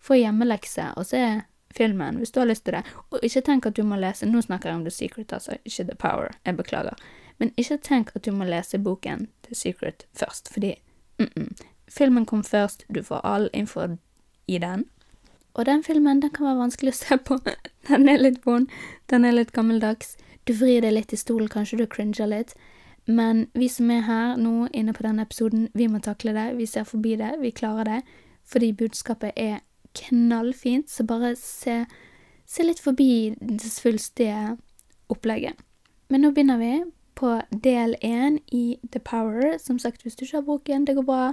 få 0.00 0.14
hjemmelekse 0.14 0.92
og 0.96 1.06
se 1.06 1.42
filmen 1.76 2.16
hvis 2.16 2.30
du 2.32 2.40
har 2.40 2.46
lyst 2.46 2.64
til 2.64 2.78
det. 2.78 2.84
Og 3.10 3.18
ikke 3.22 3.40
tenk 3.40 3.66
at 3.66 3.76
du 3.76 3.82
må 3.82 3.98
lese 4.00 4.26
Nå 4.26 4.40
snakker 4.46 4.70
jeg 4.70 4.78
om 4.78 4.84
The 4.86 4.94
Secret, 4.94 5.32
altså, 5.32 5.58
ikke 5.64 5.88
The 5.90 5.96
Power. 5.98 6.36
Jeg 6.46 6.56
beklager. 6.56 6.94
Men 7.38 7.52
ikke 7.56 7.78
tenk 7.82 8.10
at 8.16 8.24
du 8.24 8.32
må 8.32 8.44
lese 8.48 8.78
boken 8.78 9.28
The 9.46 9.54
Secret 9.54 10.06
først, 10.14 10.48
fordi 10.52 10.74
mm 11.18 11.28
-mm. 11.36 11.64
filmen 11.88 12.26
kom 12.26 12.44
først, 12.44 12.84
du 12.94 13.02
får 13.02 13.20
all 13.24 13.50
info 13.52 13.96
i 14.48 14.58
den. 14.58 14.84
Og 15.54 15.66
den 15.66 15.82
filmen 15.84 16.22
den 16.22 16.30
kan 16.30 16.46
være 16.46 16.58
vanskelig 16.58 16.92
å 16.92 16.96
se 16.96 17.16
på. 17.16 17.38
den 17.88 18.08
er 18.08 18.16
litt 18.16 18.46
vond, 18.46 18.68
den 19.10 19.24
er 19.24 19.32
litt 19.32 19.52
gammeldags. 19.52 20.16
Du 20.44 20.52
vrir 20.52 20.80
deg 20.80 20.92
litt 20.92 21.12
i 21.12 21.16
stolen, 21.16 21.48
kanskje 21.48 21.78
du 21.78 21.86
cringer 21.86 22.26
litt. 22.26 22.54
Men 23.06 23.46
vi 23.54 23.68
som 23.68 23.90
er 23.90 24.00
her 24.00 24.36
nå 24.36 24.68
inne 24.74 24.92
på 24.92 25.02
denne 25.02 25.22
episoden, 25.22 25.68
vi 25.74 25.86
må 25.86 25.98
takle 25.98 26.32
det. 26.32 26.56
Vi 26.56 26.66
ser 26.66 26.84
forbi 26.84 27.16
det, 27.16 27.36
vi 27.40 27.50
klarer 27.50 27.84
det. 27.84 28.02
fordi 28.46 28.72
budskapet 28.72 29.32
er 29.36 29.58
knallfint, 29.94 30.90
så 30.90 31.02
bare 31.04 31.32
se, 31.36 31.80
se 32.46 32.62
litt 32.62 32.78
forbi 32.78 33.34
det 33.40 33.72
svulstige 33.72 34.56
opplegget. 35.08 35.58
Men 36.08 36.22
nå 36.22 36.30
begynner 36.30 36.60
vi 36.60 36.84
på 37.16 37.40
del 37.50 37.96
én 38.04 38.38
i 38.52 38.78
The 38.92 39.00
Power. 39.00 39.58
Som 39.58 39.78
sagt, 39.78 40.02
hvis 40.02 40.16
du 40.16 40.24
ikke 40.24 40.36
har 40.36 40.46
boken, 40.46 40.84
det 40.86 40.96
går 40.96 41.08
bra. 41.08 41.32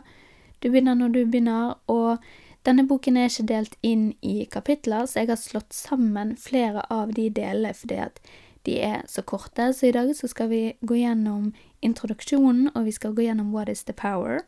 Du 0.64 0.70
begynner 0.72 0.96
når 0.96 1.08
du 1.08 1.26
begynner, 1.26 1.76
og 1.88 2.18
denne 2.66 2.88
boken 2.88 3.18
er 3.18 3.28
ikke 3.28 3.48
delt 3.52 3.76
inn 3.84 4.14
i 4.22 4.46
kapitler, 4.52 5.06
så 5.06 5.20
jeg 5.20 5.34
har 5.34 5.40
slått 5.42 5.76
sammen 5.76 6.38
flere 6.40 6.86
av 6.90 7.12
de 7.18 7.28
delene 7.30 7.74
fordi 7.76 8.00
at 8.06 8.22
de 8.64 8.78
er 8.80 9.02
så 9.12 9.22
korte. 9.22 9.74
Så 9.74 9.90
i 9.90 9.92
dag 9.92 10.16
så 10.16 10.30
skal 10.32 10.50
vi 10.50 10.62
gå 10.82 10.96
gjennom 11.02 11.52
introduksjonen, 11.84 12.72
og 12.76 12.86
vi 12.86 12.96
skal 12.96 13.14
gå 13.14 13.28
gjennom 13.28 13.52
What 13.52 13.70
is 13.70 13.84
the 13.84 13.94
power? 13.94 14.46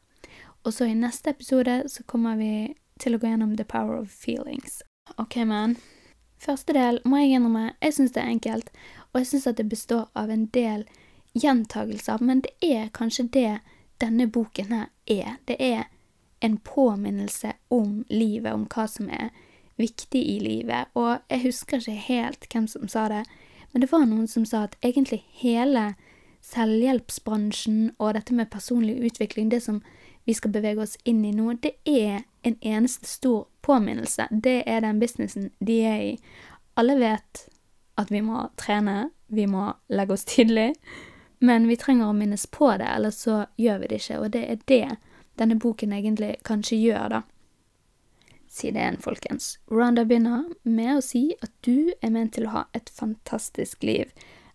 Og 0.64 0.74
så 0.74 0.88
i 0.88 0.96
neste 0.96 1.30
episode 1.30 1.84
så 1.92 2.04
kommer 2.04 2.40
vi 2.40 2.76
til 3.00 3.16
å 3.16 3.20
gå 3.20 3.28
gjennom 3.28 3.58
The 3.58 3.68
power 3.68 4.00
of 4.00 4.10
feelings. 4.10 4.82
Ok, 5.18 5.36
man. 5.46 5.76
Første 6.40 6.74
del 6.74 7.02
må 7.06 7.20
jeg 7.20 7.36
innrømme, 7.36 7.74
jeg 7.82 7.94
syns 7.94 8.16
det 8.16 8.24
er 8.24 8.32
enkelt, 8.32 8.72
og 9.12 9.20
jeg 9.20 9.28
syns 9.28 9.48
at 9.48 9.60
det 9.60 9.70
består 9.70 10.08
av 10.16 10.32
en 10.32 10.48
del 10.56 10.88
gjentagelser, 11.36 12.22
men 12.22 12.42
det 12.46 12.54
er 12.64 12.94
kanskje 12.96 13.28
det 13.34 13.60
denne 14.02 14.28
boken 14.28 14.72
her 14.72 14.88
er. 15.06 15.36
Det 15.48 15.58
er 15.60 15.84
en 16.44 16.58
påminnelse 16.58 17.54
om 17.74 18.04
livet, 18.10 18.54
om 18.54 18.66
hva 18.72 18.88
som 18.88 19.10
er 19.10 19.30
viktig 19.80 20.22
i 20.22 20.40
livet. 20.40 20.92
Og 20.96 21.20
jeg 21.30 21.44
husker 21.44 21.84
ikke 21.84 22.08
helt 22.08 22.48
hvem 22.52 22.68
som 22.72 22.88
sa 22.92 23.08
det, 23.12 23.24
men 23.72 23.84
det 23.84 23.92
var 23.92 24.06
noen 24.08 24.28
som 24.32 24.46
sa 24.48 24.66
at 24.66 24.78
egentlig 24.86 25.24
hele 25.42 25.94
selvhjelpsbransjen 26.46 27.96
og 27.98 28.14
dette 28.16 28.36
med 28.38 28.52
personlig 28.54 29.00
utvikling, 29.10 29.50
det 29.52 29.64
som 29.66 29.82
vi 30.26 30.34
skal 30.34 30.54
bevege 30.54 30.82
oss 30.86 30.96
inn 31.06 31.24
i 31.26 31.34
nå, 31.36 31.54
det 31.62 31.76
er 31.86 32.24
en 32.46 32.56
eneste 32.62 33.10
stor 33.10 33.46
påminnelse. 33.66 34.28
Det 34.32 34.62
er 34.66 34.82
den 34.86 35.02
businessen 35.02 35.52
de 35.60 35.80
er 35.86 36.00
i. 36.02 36.14
Alle 36.78 36.96
vet 37.02 37.46
at 38.00 38.12
vi 38.12 38.22
må 38.26 38.48
trene, 38.60 39.10
vi 39.28 39.46
må 39.50 39.72
legge 39.90 40.16
oss 40.16 40.26
tidlig, 40.30 40.72
men 41.40 41.68
vi 41.68 41.78
trenger 41.78 42.10
å 42.10 42.16
minnes 42.16 42.46
på 42.48 42.72
det, 42.80 42.88
eller 42.88 43.12
så 43.12 43.46
gjør 43.60 43.82
vi 43.84 43.92
det 43.92 44.02
ikke, 44.02 44.20
og 44.20 44.32
det 44.36 44.44
er 44.50 44.60
det 44.72 44.98
denne 45.40 45.58
boken 45.60 45.94
egentlig 45.94 46.36
kanskje 46.48 46.80
gjør, 46.80 47.10
da. 47.18 47.22
Si 48.56 48.72
det 48.72 48.80
igjen, 48.80 49.02
folkens. 49.04 49.58
Rhonda 49.68 50.06
begynner 50.08 50.46
med 50.64 50.94
å 50.96 51.04
si 51.04 51.26
at 51.44 51.52
du 51.68 51.92
er 52.00 52.14
ment 52.16 52.38
til 52.38 52.48
å 52.48 52.54
ha 52.54 52.62
et 52.78 52.88
fantastisk 52.94 53.84
liv. 53.84 54.14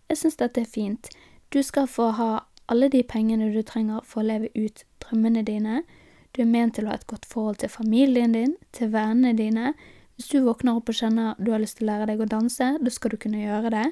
Jeg 0.09 0.17
syns 0.23 0.39
dette 0.39 0.63
er 0.63 0.69
fint. 0.69 1.11
Du 1.53 1.61
skal 1.63 1.85
få 1.85 2.09
ha 2.17 2.31
alle 2.71 2.89
de 2.89 3.03
pengene 3.05 3.51
du 3.53 3.61
trenger 3.67 4.01
for 4.07 4.23
å 4.23 4.29
leve 4.31 4.49
ut 4.55 4.85
drømmene 5.03 5.43
dine. 5.45 5.83
Du 6.33 6.41
er 6.41 6.49
ment 6.49 6.77
til 6.77 6.87
å 6.87 6.93
ha 6.93 6.97
et 6.97 7.09
godt 7.11 7.27
forhold 7.29 7.59
til 7.61 7.69
familien 7.69 8.33
din, 8.33 8.55
til 8.73 8.89
vennene 8.93 9.35
dine. 9.37 9.73
Hvis 10.15 10.31
du 10.31 10.41
våkner 10.45 10.79
opp 10.79 10.89
og 10.89 10.97
kjenner 10.97 11.37
du 11.37 11.51
har 11.51 11.61
lyst 11.61 11.77
til 11.77 11.85
å 11.85 11.91
lære 11.91 12.09
deg 12.09 12.23
å 12.23 12.29
danse, 12.31 12.71
da 12.81 12.93
skal 12.93 13.13
du 13.13 13.19
kunne 13.21 13.43
gjøre 13.43 13.73
det. 13.75 13.85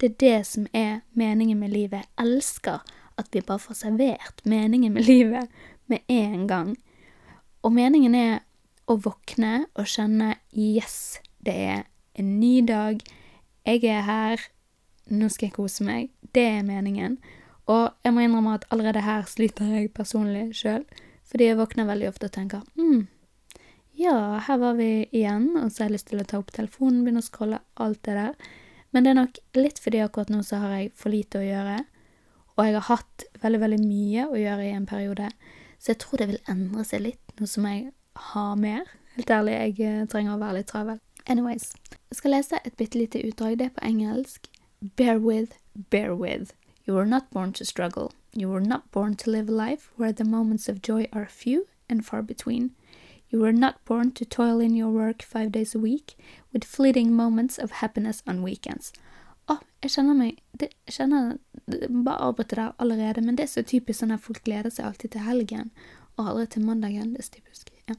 Det 0.00 0.10
er 0.10 0.20
det 0.20 0.46
som 0.48 0.66
er 0.72 1.00
meningen 1.12 1.58
med 1.60 1.74
livet. 1.74 2.06
Jeg 2.06 2.26
elsker 2.26 2.80
at 3.20 3.28
vi 3.32 3.42
bare 3.44 3.60
får 3.60 3.82
servert 3.82 4.40
meningen 4.48 4.92
med 4.92 5.04
livet 5.04 5.48
med 5.86 5.98
en 6.08 6.46
gang. 6.48 6.76
Og 7.62 7.74
meningen 7.76 8.14
er 8.16 8.38
å 8.88 8.96
våkne 8.96 9.66
og 9.76 9.86
kjenne 9.86 10.34
yes, 10.56 11.20
det 11.44 11.54
er 11.54 11.84
en 12.18 12.32
ny 12.40 12.60
dag, 12.66 13.02
jeg 13.66 13.84
er 13.84 14.02
her, 14.06 14.40
nå 15.12 15.28
skal 15.28 15.50
jeg 15.50 15.56
kose 15.58 15.84
meg. 15.84 16.08
Det 16.34 16.46
er 16.56 16.66
meningen. 16.66 17.18
Og 17.70 17.92
jeg 18.04 18.14
må 18.14 18.24
innrømme 18.24 18.56
at 18.56 18.66
allerede 18.72 19.04
her 19.04 19.28
sliter 19.28 19.68
jeg 19.76 19.92
personlig 19.94 20.48
sjøl, 20.58 20.82
fordi 21.28 21.52
jeg 21.52 21.60
våkner 21.60 21.86
veldig 21.86 22.08
ofte 22.08 22.26
og 22.26 22.34
tenker 22.34 22.64
mm, 22.74 23.04
ja, 24.00 24.40
her 24.46 24.58
var 24.58 24.78
vi 24.78 25.04
igjen, 25.12 25.52
og 25.60 25.68
så 25.68 25.84
har 25.84 25.90
jeg 25.90 25.98
lyst 25.98 26.08
til 26.10 26.22
å 26.22 26.26
ta 26.26 26.38
opp 26.40 26.50
telefonen, 26.56 27.02
begynne 27.04 27.20
å 27.20 27.26
scrolle, 27.26 27.60
alt 27.76 28.00
det 28.06 28.16
der. 28.16 28.50
Men 28.90 29.04
det 29.04 29.12
er 29.12 29.20
nok 29.20 29.40
litt 29.58 29.78
fordi 29.82 30.02
akkurat 30.02 30.32
nå 30.32 30.42
så 30.46 30.60
har 30.64 30.76
jeg 30.76 30.92
for 30.98 31.14
lite 31.14 31.40
å 31.40 31.46
gjøre, 31.46 31.78
og 32.56 32.66
jeg 32.66 32.76
har 32.76 32.88
hatt 32.90 33.24
veldig, 33.40 33.60
veldig 33.62 33.80
mye 33.84 34.26
å 34.28 34.36
gjøre 34.36 34.66
i 34.66 34.74
en 34.76 34.88
periode. 34.88 35.30
Så 35.80 35.94
jeg 35.94 36.00
tror 36.02 36.20
det 36.20 36.28
vil 36.32 36.42
endre 36.50 36.84
seg 36.84 37.06
litt 37.06 37.38
nå 37.40 37.46
som 37.48 37.68
jeg 37.70 37.92
har 38.32 38.56
mer. 38.60 38.90
Helt 39.14 39.32
ærlig, 39.32 39.54
jeg 39.54 39.86
eh, 39.86 40.06
trenger 40.10 40.34
å 40.34 40.40
være 40.42 40.58
litt 40.58 40.68
travel. 40.68 40.98
Anyways. 41.26 41.70
Jeg 42.10 42.18
skal 42.18 42.34
lese 42.34 42.58
et 42.64 42.76
bitte 42.76 42.98
lite 42.98 43.22
utdrag. 43.22 43.56
Det 43.58 43.70
er 43.70 43.76
på 43.76 43.86
engelsk. 43.86 44.50
Bear 44.98 45.18
with, 45.22 45.56
bear 45.90 46.14
with. 46.14 46.52
You 46.84 46.94
were 46.94 47.06
not 47.06 47.30
born 47.30 47.52
to 47.54 47.64
struggle. 47.64 48.12
You 48.34 48.48
were 48.48 48.60
not 48.60 48.90
born 48.90 49.14
to 49.16 49.30
live 49.30 49.48
a 49.48 49.52
life 49.52 49.90
where 49.96 50.12
the 50.12 50.24
moments 50.24 50.68
of 50.68 50.82
joy 50.82 51.06
are 51.12 51.26
few 51.26 51.66
and 51.88 52.04
far 52.04 52.22
between. 52.22 52.74
You 53.30 53.40
were 53.40 53.52
not 53.52 53.84
born 53.84 54.10
to 54.12 54.24
toil 54.24 54.60
in 54.60 54.74
your 54.74 54.90
work 54.90 55.22
five 55.22 55.52
days 55.52 55.74
a 55.74 55.78
week, 55.78 56.16
with 56.52 56.64
fleeting 56.64 57.12
moments 57.14 57.58
of 57.58 57.70
happiness 57.70 58.22
on 58.26 58.42
weekends. 58.42 58.92
Å, 59.48 59.58
jeg 59.82 59.94
kjenner 59.94 60.16
meg 60.18 60.40
det, 60.58 60.70
Jeg 60.86 60.96
kjenner 60.98 61.38
det, 61.66 61.88
Bare 61.90 62.18
avbryter 62.26 62.58
der 62.58 62.72
allerede, 62.78 63.22
men 63.22 63.36
det 63.36 63.46
er 63.46 63.52
så 63.54 63.62
typisk 63.62 64.02
sånn 64.02 64.14
at 64.14 64.24
folk 64.24 64.42
gleder 64.44 64.70
seg 64.74 64.86
alltid 64.86 65.14
til 65.14 65.26
helgen, 65.26 65.70
og 66.16 66.32
aldri 66.32 66.46
til 66.54 66.66
mandagen. 66.66 67.14
Det 67.14 67.22
er 67.22 67.28
så 67.28 67.36
typisk. 67.38 67.70
Ja. 67.88 67.96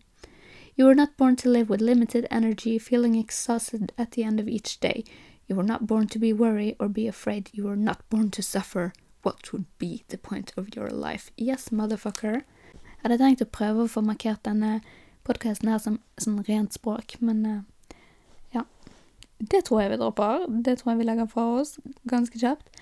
You 0.78 0.86
were 0.86 0.96
not 0.96 1.16
born 1.18 1.36
to 1.38 1.50
live 1.50 1.70
with 1.70 1.82
limited 1.82 2.28
energy, 2.32 2.78
feeling 2.80 3.16
exhausted 3.16 3.92
at 3.98 4.12
the 4.12 4.24
end 4.24 4.40
of 4.40 4.48
each 4.48 4.80
day. 4.80 5.04
You 5.48 5.56
were 5.56 5.68
not 5.68 5.88
born 5.88 6.08
to 6.08 6.20
be 6.20 6.34
worried 6.34 6.76
or 6.80 6.88
be 6.88 7.08
afraid. 7.08 7.50
You 7.54 7.66
were 7.66 7.76
not 7.76 8.08
born 8.10 8.32
to 8.32 8.42
suffer. 8.42 8.94
What 9.24 9.52
would 9.52 9.66
be 9.78 10.04
the 10.08 10.18
point 10.18 10.54
of 10.58 10.76
your 10.76 10.90
life? 10.90 11.32
Yes, 11.38 11.70
motherfucker. 11.70 12.44
Jeg 12.74 13.04
hadde 13.04 13.18
tenkt 13.20 13.44
å 13.44 13.50
prøve 13.50 13.84
å 13.84 13.90
få 13.90 14.04
markert 14.06 14.44
denne 14.46 14.80
podkasten 15.28 15.70
her 15.70 15.82
som 15.82 16.00
sånn 16.22 16.42
rent 16.48 16.74
språk, 16.78 17.18
men 17.22 17.46
uh, 17.46 17.62
det 19.50 19.64
tror 19.66 19.82
jeg 19.82 19.92
vi 19.92 19.98
dropper. 20.02 20.46
Det 20.66 20.78
tror 20.80 20.92
jeg 20.92 21.02
vi 21.02 21.08
legger 21.08 21.30
fra 21.30 21.46
oss 21.62 21.78
ganske 22.10 22.40
kjapt. 22.40 22.82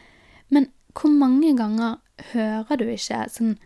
Men 0.50 0.70
hvor 0.98 1.12
mange 1.14 1.56
ganger 1.58 2.00
hører 2.34 2.80
du 2.80 2.90
ikke 2.90 3.24
sånn 3.32 3.58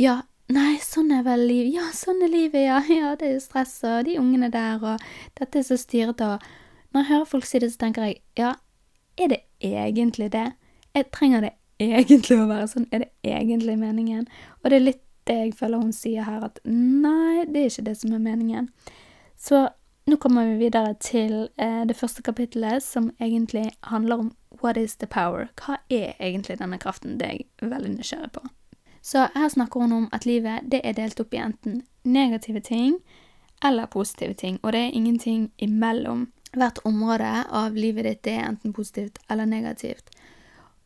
Ja, 0.00 0.22
nei, 0.52 0.76
sånn 0.80 1.12
er 1.12 1.24
vel 1.26 1.46
livet. 1.48 1.74
Ja, 1.74 1.90
sånn 1.92 2.22
er 2.24 2.32
livet, 2.32 2.62
ja. 2.68 2.80
Ja, 3.00 3.14
det 3.20 3.32
er 3.34 3.42
stress, 3.44 3.78
og 3.84 4.06
de 4.08 4.18
ungene 4.20 4.50
der, 4.52 4.80
og 4.80 5.02
dette 5.38 5.60
er 5.60 5.66
så 5.66 5.76
styrete, 5.80 6.36
og 6.36 6.94
Når 6.94 7.02
jeg 7.02 7.08
hører 7.10 7.24
folk 7.28 7.44
si 7.44 7.58
det, 7.60 7.72
så 7.72 7.78
tenker 7.78 8.06
jeg 8.06 8.20
ja, 8.38 8.54
er 9.18 9.28
det 9.28 9.40
egentlig 9.60 10.30
det? 10.32 10.52
Jeg 10.94 11.10
trenger 11.12 11.42
det 11.44 11.50
egentlig 11.80 12.38
å 12.40 12.46
være 12.48 12.68
sånn? 12.70 12.86
Er 12.92 13.02
det 13.04 13.10
egentlig 13.24 13.74
meningen? 13.76 14.24
Og 14.62 14.70
det 14.70 14.78
er 14.78 14.84
litt 14.86 15.02
det 15.26 15.36
jeg 15.36 15.54
føler 15.58 15.82
hun 15.82 15.92
sier 15.92 16.26
her, 16.26 16.44
at 16.46 16.60
nei, 16.64 17.44
det 17.50 17.62
er 17.62 17.70
ikke 17.70 17.88
det 17.88 17.96
som 18.00 18.14
er 18.14 18.22
meningen. 18.22 18.70
Så 19.36 19.68
nå 20.06 20.16
kommer 20.22 20.46
vi 20.46 20.58
videre 20.64 20.94
til 21.02 21.48
eh, 21.58 21.82
det 21.86 21.96
første 21.96 22.22
kapittelet, 22.22 22.82
som 22.82 23.10
egentlig 23.20 23.70
handler 23.82 24.16
om 24.16 24.34
What 24.62 24.76
is 24.76 24.96
the 24.96 25.06
power? 25.06 25.48
Hva 25.58 25.80
er 25.90 26.14
egentlig 26.20 26.58
denne 26.58 26.78
kraften? 26.78 27.18
Det 27.18 27.26
er 27.26 27.32
jeg 27.32 27.70
veldig 27.70 27.90
nysgjerrig 27.96 28.30
på. 28.32 28.46
Så 29.02 29.28
her 29.34 29.48
snakker 29.48 29.80
hun 29.80 29.92
om 29.92 30.08
at 30.12 30.26
livet 30.26 30.70
det 30.72 30.80
er 30.84 30.94
delt 30.96 31.20
opp 31.20 31.34
i 31.34 31.42
enten 31.42 31.82
negative 32.04 32.60
ting 32.60 32.96
eller 33.64 33.86
positive 33.86 34.34
ting, 34.34 34.58
og 34.62 34.72
det 34.72 34.80
er 34.80 34.94
ingenting 34.94 35.50
imellom. 35.58 36.28
Hvert 36.52 36.78
område 36.84 37.44
av 37.50 37.74
livet 37.74 38.04
ditt 38.04 38.26
er 38.26 38.46
enten 38.48 38.72
positivt 38.72 39.18
eller 39.30 39.44
negativt. 39.44 40.10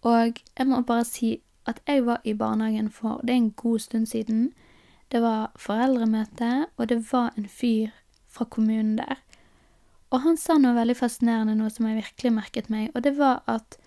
Og 0.03 0.41
jeg 0.59 0.67
må 0.67 0.81
bare 0.81 1.05
si 1.05 1.41
at 1.71 1.81
jeg 1.89 2.05
var 2.07 2.21
i 2.25 2.35
barnehagen 2.35 2.91
for 2.93 3.23
det 3.25 3.35
er 3.35 3.43
en 3.43 3.53
god 3.57 3.79
stund 3.87 4.07
siden. 4.11 4.51
Det 5.11 5.23
var 5.23 5.51
foreldremøte, 5.59 6.67
og 6.77 6.89
det 6.89 7.01
var 7.13 7.33
en 7.37 7.49
fyr 7.49 7.91
fra 8.29 8.45
kommunen 8.45 8.97
der. 8.99 9.19
Og 10.11 10.23
han 10.25 10.39
sa 10.39 10.57
noe 10.59 10.75
veldig 10.75 10.97
fascinerende, 10.99 11.55
noe 11.59 11.71
som 11.71 11.87
jeg 11.87 12.01
virkelig 12.01 12.35
merket 12.35 12.71
meg, 12.71 12.91
og 12.95 13.05
det 13.07 13.15
var 13.19 13.43
at 13.51 13.79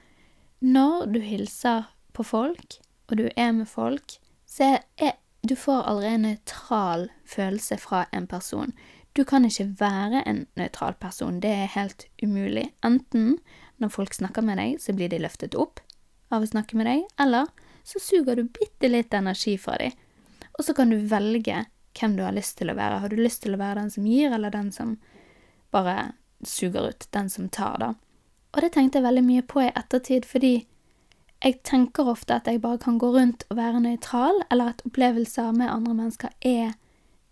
når 0.64 1.10
du 1.12 1.20
hilser 1.20 1.90
på 2.16 2.24
folk, 2.24 2.80
og 3.10 3.18
du 3.20 3.28
er 3.36 3.52
med 3.52 3.68
folk, 3.68 4.16
så 4.48 4.78
er 4.98 5.18
du 5.44 5.58
får 5.60 5.82
aldri 5.92 6.08
en 6.08 6.22
nøytral 6.24 7.10
følelse 7.28 7.76
fra 7.84 8.06
en 8.16 8.28
person. 8.32 8.72
Du 9.12 9.26
kan 9.28 9.44
ikke 9.46 9.74
være 9.80 10.22
en 10.30 10.46
nøytral 10.56 10.96
person, 11.02 11.42
det 11.44 11.52
er 11.52 11.74
helt 11.74 12.06
umulig. 12.24 12.70
Enten 12.80 13.36
når 13.78 13.92
folk 13.92 14.16
snakker 14.16 14.42
med 14.42 14.58
deg, 14.58 14.78
så 14.80 14.96
blir 14.96 15.12
de 15.12 15.20
løftet 15.20 15.58
opp 15.60 15.84
av 16.32 16.46
å 16.46 16.48
snakke 16.48 16.80
med 16.80 16.88
deg, 16.88 17.04
eller 17.20 17.52
så 17.84 18.00
suger 18.00 18.36
du 18.36 18.44
bitte 18.44 18.90
litt 18.90 19.14
energi 19.14 19.58
fra 19.58 19.78
dem. 19.78 19.92
Og 20.58 20.66
så 20.66 20.74
kan 20.74 20.90
du 20.90 20.98
velge 21.10 21.66
hvem 22.00 22.16
du 22.18 22.24
har 22.24 22.36
lyst 22.36 22.58
til 22.58 22.72
å 22.72 22.78
være. 22.78 23.00
Har 23.04 23.10
du 23.10 23.18
lyst 23.20 23.44
til 23.44 23.56
å 23.56 23.62
være 23.62 23.82
den 23.82 23.92
som 23.94 24.06
gir, 24.08 24.34
eller 24.34 24.54
den 24.54 24.72
som 24.72 24.98
bare 25.74 26.14
suger 26.46 26.90
ut? 26.90 27.08
Den 27.12 27.30
som 27.30 27.50
tar, 27.50 27.78
da. 27.82 27.94
Og 28.54 28.62
det 28.62 28.74
tenkte 28.76 29.00
jeg 29.00 29.08
veldig 29.08 29.26
mye 29.26 29.46
på 29.50 29.64
i 29.64 29.72
ettertid, 29.74 30.28
fordi 30.30 30.54
jeg 31.44 31.60
tenker 31.68 32.08
ofte 32.08 32.38
at 32.38 32.48
jeg 32.48 32.62
bare 32.64 32.80
kan 32.80 33.00
gå 33.02 33.10
rundt 33.12 33.44
og 33.50 33.58
være 33.58 33.82
nøytral, 33.84 34.44
eller 34.52 34.74
at 34.74 34.84
opplevelser 34.88 35.52
med 35.58 35.72
andre 35.72 35.98
mennesker 35.98 36.32
er 36.40 36.78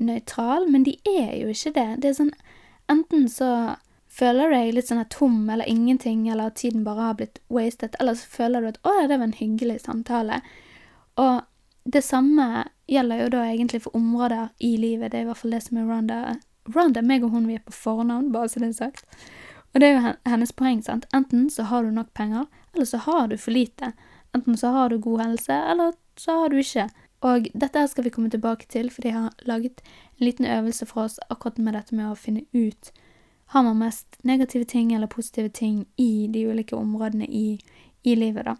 nøytral, 0.02 0.68
men 0.72 0.84
de 0.84 0.98
er 1.08 1.38
jo 1.44 1.54
ikke 1.54 1.76
det. 1.78 1.90
Det 2.02 2.12
er 2.12 2.20
sånn 2.24 2.36
Enten 2.92 3.30
så 3.32 3.78
føler 4.22 4.50
du 4.50 4.56
deg 4.56 4.76
litt 4.76 4.90
sånn 4.92 5.02
tom 5.10 5.50
eller 5.50 5.70
ingenting, 5.70 6.28
eller 6.30 6.52
at 6.52 6.60
tiden 6.62 6.84
bare 6.86 7.08
har 7.08 7.18
blitt 7.18 7.40
wasted, 7.50 7.96
eller 8.00 8.20
så 8.20 8.28
føler 8.30 8.62
du 8.62 8.68
at 8.72 8.82
'å 8.84 8.94
ja, 9.00 9.08
det 9.08 9.18
var 9.18 9.28
en 9.30 9.40
hyggelig 9.40 9.80
samtale'. 9.82 10.42
Og 11.18 11.42
det 11.86 12.04
samme 12.06 12.68
gjelder 12.88 13.24
jo 13.24 13.30
da 13.34 13.46
egentlig 13.50 13.82
for 13.82 13.96
områder 13.96 14.50
i 14.60 14.78
livet. 14.78 15.12
Det 15.12 15.20
er 15.20 15.26
i 15.26 15.30
hvert 15.30 15.38
fall 15.38 15.52
det 15.52 15.64
som 15.64 15.78
er 15.78 15.90
Ronda. 15.90 16.20
Ronda, 16.76 17.02
meg 17.02 17.24
og 17.24 17.32
hun, 17.32 17.48
vi 17.48 17.56
er 17.58 17.66
på 17.66 17.74
fornavn, 17.74 18.32
bare 18.32 18.50
så 18.50 18.62
det 18.62 18.70
er 18.70 18.78
sagt. 18.78 19.06
Og 19.74 19.82
det 19.82 19.88
er 19.88 19.96
jo 19.96 20.14
hennes 20.30 20.52
poeng, 20.52 20.84
sant. 20.84 21.06
Enten 21.14 21.50
så 21.50 21.64
har 21.64 21.84
du 21.84 21.92
nok 21.92 22.14
penger, 22.14 22.46
eller 22.74 22.86
så 22.86 22.98
har 22.98 23.28
du 23.28 23.38
for 23.38 23.52
lite. 23.52 23.94
Enten 24.36 24.58
så 24.58 24.72
har 24.76 24.90
du 24.90 25.00
god 25.00 25.22
helse, 25.22 25.54
eller 25.54 25.94
så 26.16 26.32
har 26.42 26.50
du 26.50 26.60
ikke. 26.62 26.90
Og 27.22 27.48
dette 27.54 27.80
her 27.80 27.88
skal 27.88 28.04
vi 28.04 28.14
komme 28.14 28.30
tilbake 28.30 28.68
til, 28.70 28.90
for 28.92 29.02
de 29.02 29.12
har 29.16 29.34
laget 29.46 29.82
en 30.20 30.26
liten 30.26 30.46
øvelse 30.46 30.86
for 30.86 31.06
oss 31.06 31.20
akkurat 31.30 31.58
med 31.58 31.74
dette 31.74 31.96
med 31.96 32.12
å 32.12 32.20
finne 32.20 32.46
ut 32.54 32.92
har 33.52 33.64
man 33.64 33.78
mest 33.78 34.18
negative 34.24 34.66
ting 34.66 34.94
eller 34.94 35.08
positive 35.08 35.50
ting 35.50 35.86
i 35.96 36.28
de 36.28 36.48
ulike 36.48 36.76
områdene 36.76 37.26
i, 37.26 37.60
i 38.04 38.16
livet, 38.16 38.46
da. 38.46 38.56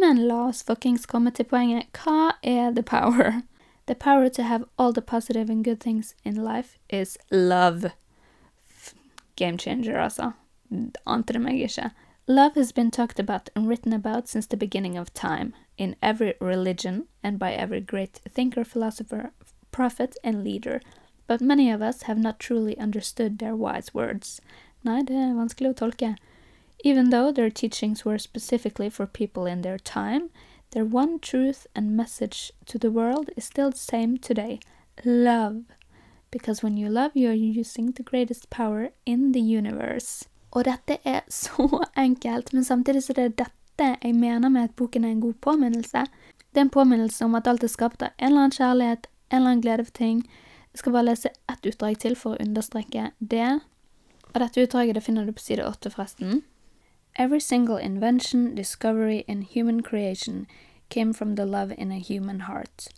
Men 0.00 0.28
la 0.28 0.46
oss 0.46 0.62
fuckings 0.64 1.06
komme 1.06 1.30
til 1.30 1.44
poenget. 1.44 1.90
Hva 1.92 2.30
er 2.42 2.72
the 2.72 2.82
power? 2.82 3.42
The 3.86 3.94
power 3.94 4.28
to 4.28 4.42
have 4.42 4.64
all 4.78 4.94
the 4.94 5.02
positive 5.02 5.52
and 5.52 5.64
good 5.64 5.80
things 5.80 6.14
in 6.24 6.44
life 6.44 6.78
is 6.88 7.18
love. 7.30 7.90
Game 9.36 9.58
changer, 9.58 10.00
altså. 10.00 10.32
Ante 11.06 11.32
det 11.32 11.42
meg 11.42 11.60
ikke. 11.60 11.90
Love 12.26 12.52
has 12.54 12.72
been 12.72 12.90
talked 12.90 13.20
about 13.20 13.50
and 13.54 13.68
written 13.68 13.92
about 13.92 14.28
since 14.28 14.46
the 14.46 14.56
beginning 14.56 14.98
of 14.98 15.12
time, 15.12 15.52
in 15.76 15.96
every 16.02 16.32
religion 16.40 17.04
and 17.22 17.38
by 17.38 17.52
every 17.52 17.80
great 17.80 18.20
thinker, 18.34 18.64
philosopher, 18.64 19.32
prophet 19.70 20.16
and 20.24 20.44
leader. 20.44 20.80
But 21.28 21.40
many 21.40 21.70
of 21.70 21.80
us 21.80 22.02
have 22.02 22.18
not 22.18 22.40
truly 22.40 22.76
understood 22.78 23.38
their 23.38 23.54
wise 23.54 23.94
words. 23.94 24.40
Nei, 24.82 25.02
det 25.02 25.14
er 25.14 25.36
vanskelig 25.36 25.74
å 25.74 25.78
tolke. 25.84 26.16
Even 26.84 27.10
though 27.10 27.30
their 27.30 27.50
teachings 27.50 28.04
were 28.04 28.18
specifically 28.18 28.88
for 28.90 29.06
people 29.06 29.46
in 29.46 29.62
their 29.62 29.78
time, 29.78 30.30
their 30.70 30.84
one 30.84 31.18
truth 31.18 31.66
and 31.74 31.96
message 31.96 32.52
to 32.66 32.78
the 32.78 32.90
world 32.90 33.30
is 33.36 33.44
still 33.44 33.70
the 33.70 33.78
same 33.78 34.16
today 34.18 34.58
love. 35.04 35.64
Because 36.30 36.62
when 36.62 36.76
you 36.76 36.88
love, 36.88 37.12
you 37.14 37.28
are 37.28 37.60
using 37.60 37.92
the 37.92 38.02
greatest 38.02 38.50
power 38.50 38.88
in 39.06 39.32
the 39.32 39.40
universe. 39.40 40.28
Og 40.50 40.64
dette 40.64 40.98
er 41.04 41.20
så 41.28 41.84
enkelt, 41.96 42.52
men 42.52 42.64
samtidig 42.64 43.02
så 43.02 43.12
det 43.12 43.24
er 43.24 43.28
dette 43.44 43.96
jeg 44.02 44.14
mener 44.14 44.48
med 44.48 44.62
at 44.62 44.76
boken 44.76 45.04
er 45.04 45.08
en 45.08 45.20
god 45.20 45.34
påminnelse. 45.40 46.04
Det 46.54 46.60
er 46.60 46.60
en 46.60 46.70
påminnelse 46.70 47.24
om 47.24 47.34
at 47.34 47.46
alt 47.46 47.64
er 47.64 47.68
skapt 47.68 48.02
av 48.02 48.08
en 48.18 48.26
eller 48.26 48.40
annen 48.40 48.56
kjærlighet, 48.56 49.06
en 49.30 49.36
eller 49.36 49.50
annen 49.50 49.62
glede 49.62 49.84
for 49.84 49.92
ting, 49.92 50.22
jeg 50.72 50.78
skal 50.82 50.92
bare 50.92 51.08
lese 51.08 51.30
ett 51.48 51.66
utdrag 51.66 51.98
til 51.98 52.16
for 52.16 52.36
å 52.36 52.42
understreke 52.44 53.10
det. 53.18 53.60
Og 54.34 54.40
dette 54.42 54.62
utdraget 54.62 54.94
det 54.94 55.02
finner 55.02 55.26
du 55.26 55.32
på 55.32 55.42
side 55.42 55.64
åtte, 55.64 55.90
forresten. 55.90 56.42
Every 57.16 57.40
single 57.40 57.78
invention, 57.78 58.54
discovery 58.54 59.24
and 59.26 59.44
human 59.54 59.82
creation 59.82 60.46
came 60.88 61.12
from 61.12 61.34
the 61.34 61.46
love 61.46 61.72
in 61.72 61.90
a 61.90 61.98
human 61.98 62.40
heart. 62.40 62.88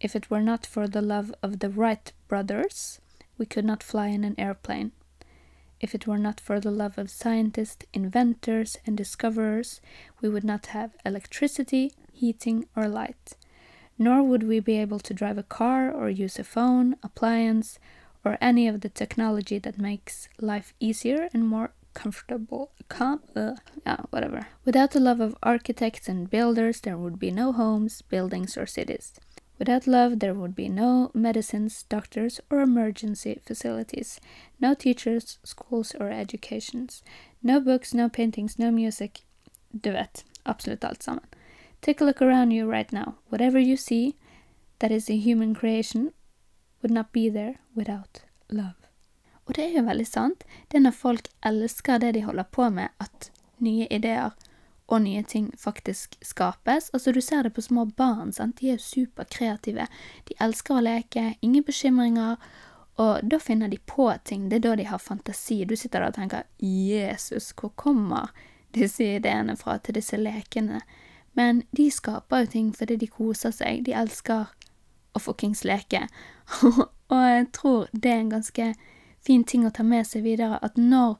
If 0.00 0.16
it 0.16 0.30
were 0.30 0.40
not 0.40 0.64
for 0.64 0.88
the 0.88 1.02
love 1.02 1.34
of 1.42 1.58
the 1.58 1.68
Wright 1.68 2.12
brothers, 2.28 3.00
we 3.36 3.44
could 3.44 3.66
not 3.66 3.82
fly 3.82 4.06
in 4.06 4.24
an 4.24 4.34
airplane. 4.38 4.92
If 5.80 5.94
it 5.94 6.06
were 6.06 6.18
not 6.18 6.40
for 6.40 6.60
the 6.60 6.70
love 6.70 6.96
of 6.96 7.10
scientists, 7.10 7.84
inventors, 7.92 8.78
and 8.86 8.96
discoverers, 8.96 9.80
we 10.20 10.28
would 10.28 10.44
not 10.44 10.66
have 10.66 10.96
electricity, 11.04 11.92
heating, 12.12 12.66
or 12.76 12.88
light 12.88 13.34
nor 14.00 14.22
would 14.22 14.42
we 14.42 14.58
be 14.58 14.78
able 14.78 14.98
to 14.98 15.12
drive 15.12 15.36
a 15.36 15.42
car 15.42 15.92
or 15.92 16.08
use 16.08 16.38
a 16.38 16.44
phone, 16.44 16.96
appliance, 17.02 17.78
or 18.24 18.38
any 18.40 18.66
of 18.66 18.80
the 18.80 18.88
technology 18.88 19.58
that 19.58 19.78
makes 19.78 20.30
life 20.40 20.72
easier 20.80 21.28
and 21.34 21.46
more 21.46 21.72
comfortable. 21.92 22.72
Com- 22.88 23.22
uh, 23.36 23.52
yeah, 23.84 24.00
whatever. 24.08 24.46
Without 24.64 24.92
the 24.92 25.00
love 25.00 25.20
of 25.20 25.36
architects 25.42 26.08
and 26.08 26.30
builders, 26.30 26.80
there 26.80 26.96
would 26.96 27.18
be 27.18 27.30
no 27.30 27.52
homes, 27.52 28.00
buildings, 28.00 28.56
or 28.56 28.64
cities. 28.64 29.12
Without 29.58 29.86
love, 29.86 30.20
there 30.20 30.32
would 30.32 30.56
be 30.56 30.70
no 30.70 31.10
medicines, 31.12 31.84
doctors, 31.90 32.40
or 32.48 32.62
emergency 32.62 33.38
facilities, 33.44 34.18
no 34.58 34.72
teachers, 34.72 35.38
schools, 35.44 35.94
or 36.00 36.08
educations, 36.10 37.02
no 37.42 37.60
books, 37.60 37.92
no 37.92 38.08
paintings, 38.08 38.58
no 38.58 38.70
music. 38.70 39.20
Du 39.78 39.92
vet, 39.92 40.24
absolutt 40.46 40.84
alt 40.84 41.02
sammen. 41.02 41.26
Take 41.82 42.02
a 42.02 42.06
look 42.06 42.20
around 42.22 42.52
you 42.52 42.70
right 42.70 42.92
now. 42.92 43.14
Whatever 43.28 43.58
you 43.58 43.76
see 43.76 44.16
that 44.78 44.90
is 44.90 45.10
a 45.10 45.16
human 45.16 45.54
creation 45.54 46.12
would 46.82 46.92
not 46.92 47.12
be 47.12 47.30
there 47.30 47.54
without 47.74 48.22
love. 48.50 48.74
Og 49.44 49.56
det 49.56 49.64
er 49.64 49.78
jo 49.80 49.82
veldig 49.82 50.06
sant. 50.06 50.44
Det 50.68 50.78
er 50.78 50.84
når 50.84 50.94
folk 50.94 51.28
elsker 51.46 51.98
det 51.98 52.14
de 52.14 52.22
holder 52.22 52.46
på 52.52 52.68
med, 52.70 52.88
at 53.00 53.30
nye 53.58 53.86
ideer 53.90 54.30
og 54.86 55.02
nye 55.02 55.22
ting 55.22 55.50
faktisk 55.58 56.16
skapes. 56.22 56.90
Altså, 56.92 57.12
du 57.12 57.20
ser 57.20 57.42
det 57.42 57.54
på 57.54 57.62
små 57.62 57.84
barn, 57.84 58.32
sant. 58.32 58.60
De 58.60 58.70
er 58.70 58.78
superkreative. 58.78 59.86
De 60.28 60.36
elsker 60.40 60.76
å 60.76 60.84
leke, 60.84 61.34
ingen 61.42 61.64
bekymringer. 61.66 62.36
Og 63.00 63.26
da 63.26 63.38
finner 63.38 63.68
de 63.68 63.78
på 63.78 64.10
ting. 64.24 64.48
Det 64.48 64.60
er 64.60 64.66
da 64.68 64.76
de 64.76 64.88
har 64.90 65.02
fantasi. 65.02 65.64
Du 65.64 65.76
sitter 65.76 66.00
der 66.00 66.08
og 66.08 66.14
tenker 66.14 66.42
'Jesus, 66.58 67.52
hvor 67.52 67.72
kommer 67.74 68.30
disse 68.74 69.04
ideene 69.16 69.56
fra 69.56 69.78
til 69.78 69.94
disse 69.94 70.16
lekene?' 70.16 70.82
Men 71.38 71.62
de 71.76 71.90
skaper 71.90 72.44
jo 72.44 72.50
ting 72.54 72.70
fordi 72.76 72.96
de 73.00 73.08
koser 73.10 73.54
seg. 73.54 73.84
De 73.86 73.94
elsker 73.96 74.50
å 75.14 75.22
fuckings 75.22 75.64
leke. 75.64 76.06
og 77.12 77.20
jeg 77.26 77.50
tror 77.56 77.90
det 77.92 78.12
er 78.12 78.24
en 78.24 78.32
ganske 78.34 78.72
fin 79.20 79.44
ting 79.44 79.66
å 79.66 79.74
ta 79.74 79.84
med 79.86 80.06
seg 80.08 80.24
videre, 80.24 80.58
at 80.62 80.78
når 80.80 81.18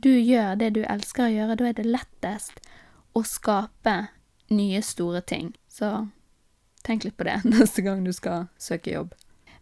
du 0.00 0.12
gjør 0.14 0.56
det 0.60 0.70
du 0.78 0.84
elsker 0.84 1.26
å 1.26 1.32
gjøre, 1.34 1.58
da 1.60 1.68
er 1.68 1.76
det 1.76 1.88
lettest 1.88 2.62
å 3.16 3.24
skape 3.26 3.96
nye, 4.50 4.80
store 4.82 5.20
ting. 5.20 5.52
Så 5.68 6.08
tenk 6.86 7.04
litt 7.04 7.18
på 7.18 7.26
det 7.28 7.40
neste 7.50 7.84
gang 7.86 8.04
du 8.06 8.12
skal 8.16 8.48
søke 8.58 8.94
jobb. 8.94 9.12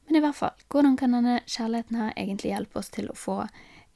Men 0.06 0.20
i 0.20 0.22
hvert 0.24 0.38
fall, 0.38 0.54
hvordan 0.72 0.96
kan 0.96 1.12
denne 1.16 1.40
kjærligheten 1.44 1.98
her 2.00 2.14
egentlig 2.16 2.54
hjelpe 2.54 2.80
oss 2.80 2.88
til 2.94 3.10
å 3.12 3.16
få 3.18 3.42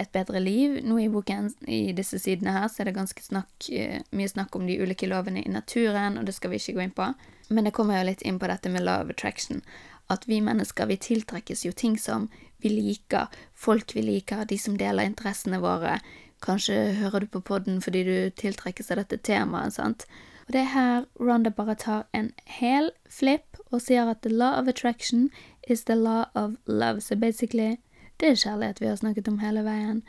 et 0.03 0.13
bedre 0.15 0.41
liv. 0.43 0.79
Nå 0.85 0.99
i 1.01 1.09
boken, 1.13 1.51
i 1.67 1.93
disse 1.97 2.21
sidene 2.23 2.55
her, 2.55 2.69
så 2.69 2.83
er 2.83 2.91
det 2.91 2.97
ganske 2.99 3.23
snakk, 3.25 3.69
eh, 3.71 4.03
mye 4.13 4.31
snakk 4.31 4.57
om 4.57 4.67
de 4.67 4.79
ulike 4.83 5.09
lovene 5.11 5.43
i 5.43 5.53
naturen, 5.53 6.19
og 6.19 6.27
det 6.27 6.35
skal 6.35 6.53
vi 6.53 6.61
ikke 6.61 6.77
gå 6.79 6.85
inn 6.87 6.97
på. 6.97 7.13
Men 7.51 7.65
det 7.65 7.75
kommer 7.77 7.99
jo 7.99 8.09
litt 8.11 8.23
inn 8.23 8.39
på 8.39 8.49
dette 8.51 8.71
med 8.73 8.85
law 8.85 9.03
of 9.05 9.11
attraction. 9.11 9.63
At 10.11 10.27
vi 10.29 10.41
mennesker, 10.41 10.87
vi 10.87 10.97
tiltrekkes 10.97 11.65
jo 11.65 11.73
ting 11.73 11.99
som 11.99 12.29
vi 12.63 12.69
liker, 12.69 13.29
folk 13.55 13.95
vi 13.95 14.03
liker, 14.03 14.45
de 14.45 14.59
som 14.59 14.77
deler 14.79 15.09
interessene 15.09 15.61
våre. 15.63 16.01
Kanskje 16.43 16.95
hører 16.99 17.21
du 17.21 17.27
på 17.27 17.41
podden 17.41 17.81
fordi 17.83 18.03
du 18.05 18.31
tiltrekkes 18.31 18.91
av 18.91 19.03
dette 19.03 19.19
temaet, 19.23 19.75
sant. 19.75 20.07
Og 20.47 20.55
det 20.55 20.65
er 20.65 20.73
her 20.75 21.05
Ronda 21.21 21.51
bare 21.55 21.77
tar 21.79 22.07
en 22.13 22.33
hel 22.59 22.91
flipp 23.09 23.61
og 23.71 23.81
sier 23.83 24.11
at 24.11 24.23
the 24.23 24.33
law 24.33 24.59
of 24.59 24.69
attraction 24.69 25.31
is 25.69 25.85
the 25.85 25.95
law 25.95 26.27
of 26.35 26.57
love. 26.67 27.01
So 27.01 27.15
basically 27.15 27.79
det 28.23 28.29
er 28.31 28.39
kjærlighet 28.39 28.81
vi 28.81 28.87
har 28.87 28.99
snakket 29.01 29.29
om 29.29 29.41
hele 29.43 29.65
veien. 29.67 30.03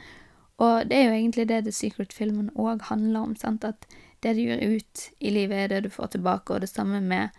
Og 0.62 0.90
det 0.90 0.98
er 0.98 1.08
jo 1.08 1.16
egentlig 1.18 1.48
det 1.50 1.64
The 1.66 1.72
Secret-filmen 1.74 2.52
òg 2.54 2.86
handler 2.92 3.26
om, 3.26 3.36
sant, 3.36 3.64
at 3.66 3.88
det 4.22 4.36
du 4.38 4.44
gjør 4.44 4.76
ut 4.78 5.06
i 5.20 5.32
livet, 5.34 5.58
er 5.58 5.72
det 5.72 5.80
du 5.88 5.90
får 5.90 6.14
tilbake, 6.14 6.54
og 6.54 6.62
det 6.62 6.70
samme 6.70 7.02
med, 7.02 7.34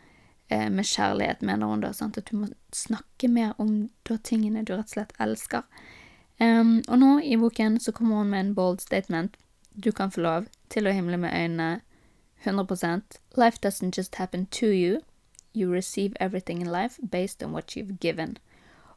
eh, 0.51 0.67
med 0.71 0.85
kjærlighet, 0.85 1.43
mener 1.43 1.71
hun 1.71 1.81
da, 1.81 1.93
sant, 1.93 2.19
at 2.19 2.27
du 2.31 2.37
må 2.37 2.49
snakke 2.75 3.31
mer 3.31 3.55
om 3.59 3.89
de 4.03 4.19
tingene 4.19 4.65
du 4.65 4.75
rett 4.75 4.91
og 4.91 4.97
slett 4.97 5.15
elsker. 5.21 5.63
Um, 6.41 6.83
og 6.89 6.99
nå 6.99 7.21
i 7.23 7.37
boken 7.39 7.79
så 7.81 7.93
kommer 7.95 8.17
hun 8.17 8.31
med 8.31 8.41
en 8.41 8.55
bold 8.55 8.81
statement. 8.81 9.37
Du 9.85 9.93
kan 9.93 10.11
få 10.11 10.21
lov 10.21 10.47
til 10.69 10.87
å 10.87 10.93
himle 10.93 11.17
med 11.17 11.31
øynene 11.31 11.81
100% 12.45 13.21
Life 13.37 13.59
doesn't 13.63 13.97
just 13.97 14.17
happen 14.17 14.47
to 14.47 14.67
you. 14.67 14.99
You 15.55 15.71
receive 15.71 16.17
everything 16.21 16.61
in 16.61 16.73
life 16.73 16.99
based 17.11 17.43
on 17.43 17.53
what 17.53 17.77
you've 17.77 18.01
given. 18.01 18.39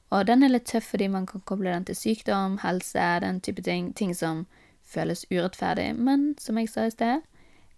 Og 0.09 0.27
den 0.27 0.43
er 0.43 0.53
litt 0.53 0.65
tøff 0.71 0.93
fordi 0.93 1.07
man 1.11 1.25
kan 1.25 1.41
koble 1.45 1.73
den 1.73 1.85
til 1.85 1.95
sykdom, 1.95 2.59
helse, 2.63 3.07
den 3.23 3.41
type 3.41 3.61
ting. 3.61 3.93
Ting 3.95 4.15
som 4.15 4.45
føles 4.83 5.25
urettferdig. 5.31 5.95
Men 5.95 6.35
som 6.39 6.57
jeg 6.57 6.69
sa 6.69 6.87
i 6.87 6.91
sted, 6.91 7.25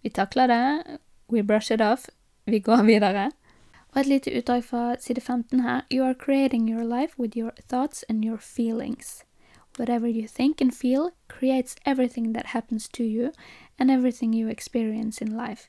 vi 0.02 0.08
takler 0.14 0.46
det. 0.46 0.98
We 1.28 1.42
brush 1.42 1.72
it 1.72 1.80
off. 1.80 2.06
Vi 2.46 2.58
går 2.58 2.82
videre. 2.86 3.30
Og 3.92 4.00
et 4.00 4.06
lite 4.06 4.38
utdrag 4.38 4.64
fra 4.64 4.96
side 5.00 5.20
15 5.20 5.60
her. 5.60 5.80
You 5.92 6.04
are 6.04 6.14
creating 6.14 6.68
your 6.70 6.84
life 6.84 7.18
with 7.18 7.36
your 7.36 7.50
thoughts 7.68 8.04
and 8.08 8.24
your 8.24 8.38
feelings. 8.38 9.24
Whatever 9.78 10.06
you 10.06 10.28
think 10.28 10.60
and 10.60 10.72
feel 10.72 11.10
creates 11.28 11.76
everything 11.86 12.34
that 12.34 12.46
happens 12.46 12.88
to 12.88 13.02
you 13.02 13.30
and 13.78 13.90
everything 13.90 14.34
you 14.34 14.48
experience 14.48 15.24
in 15.24 15.36
life. 15.36 15.68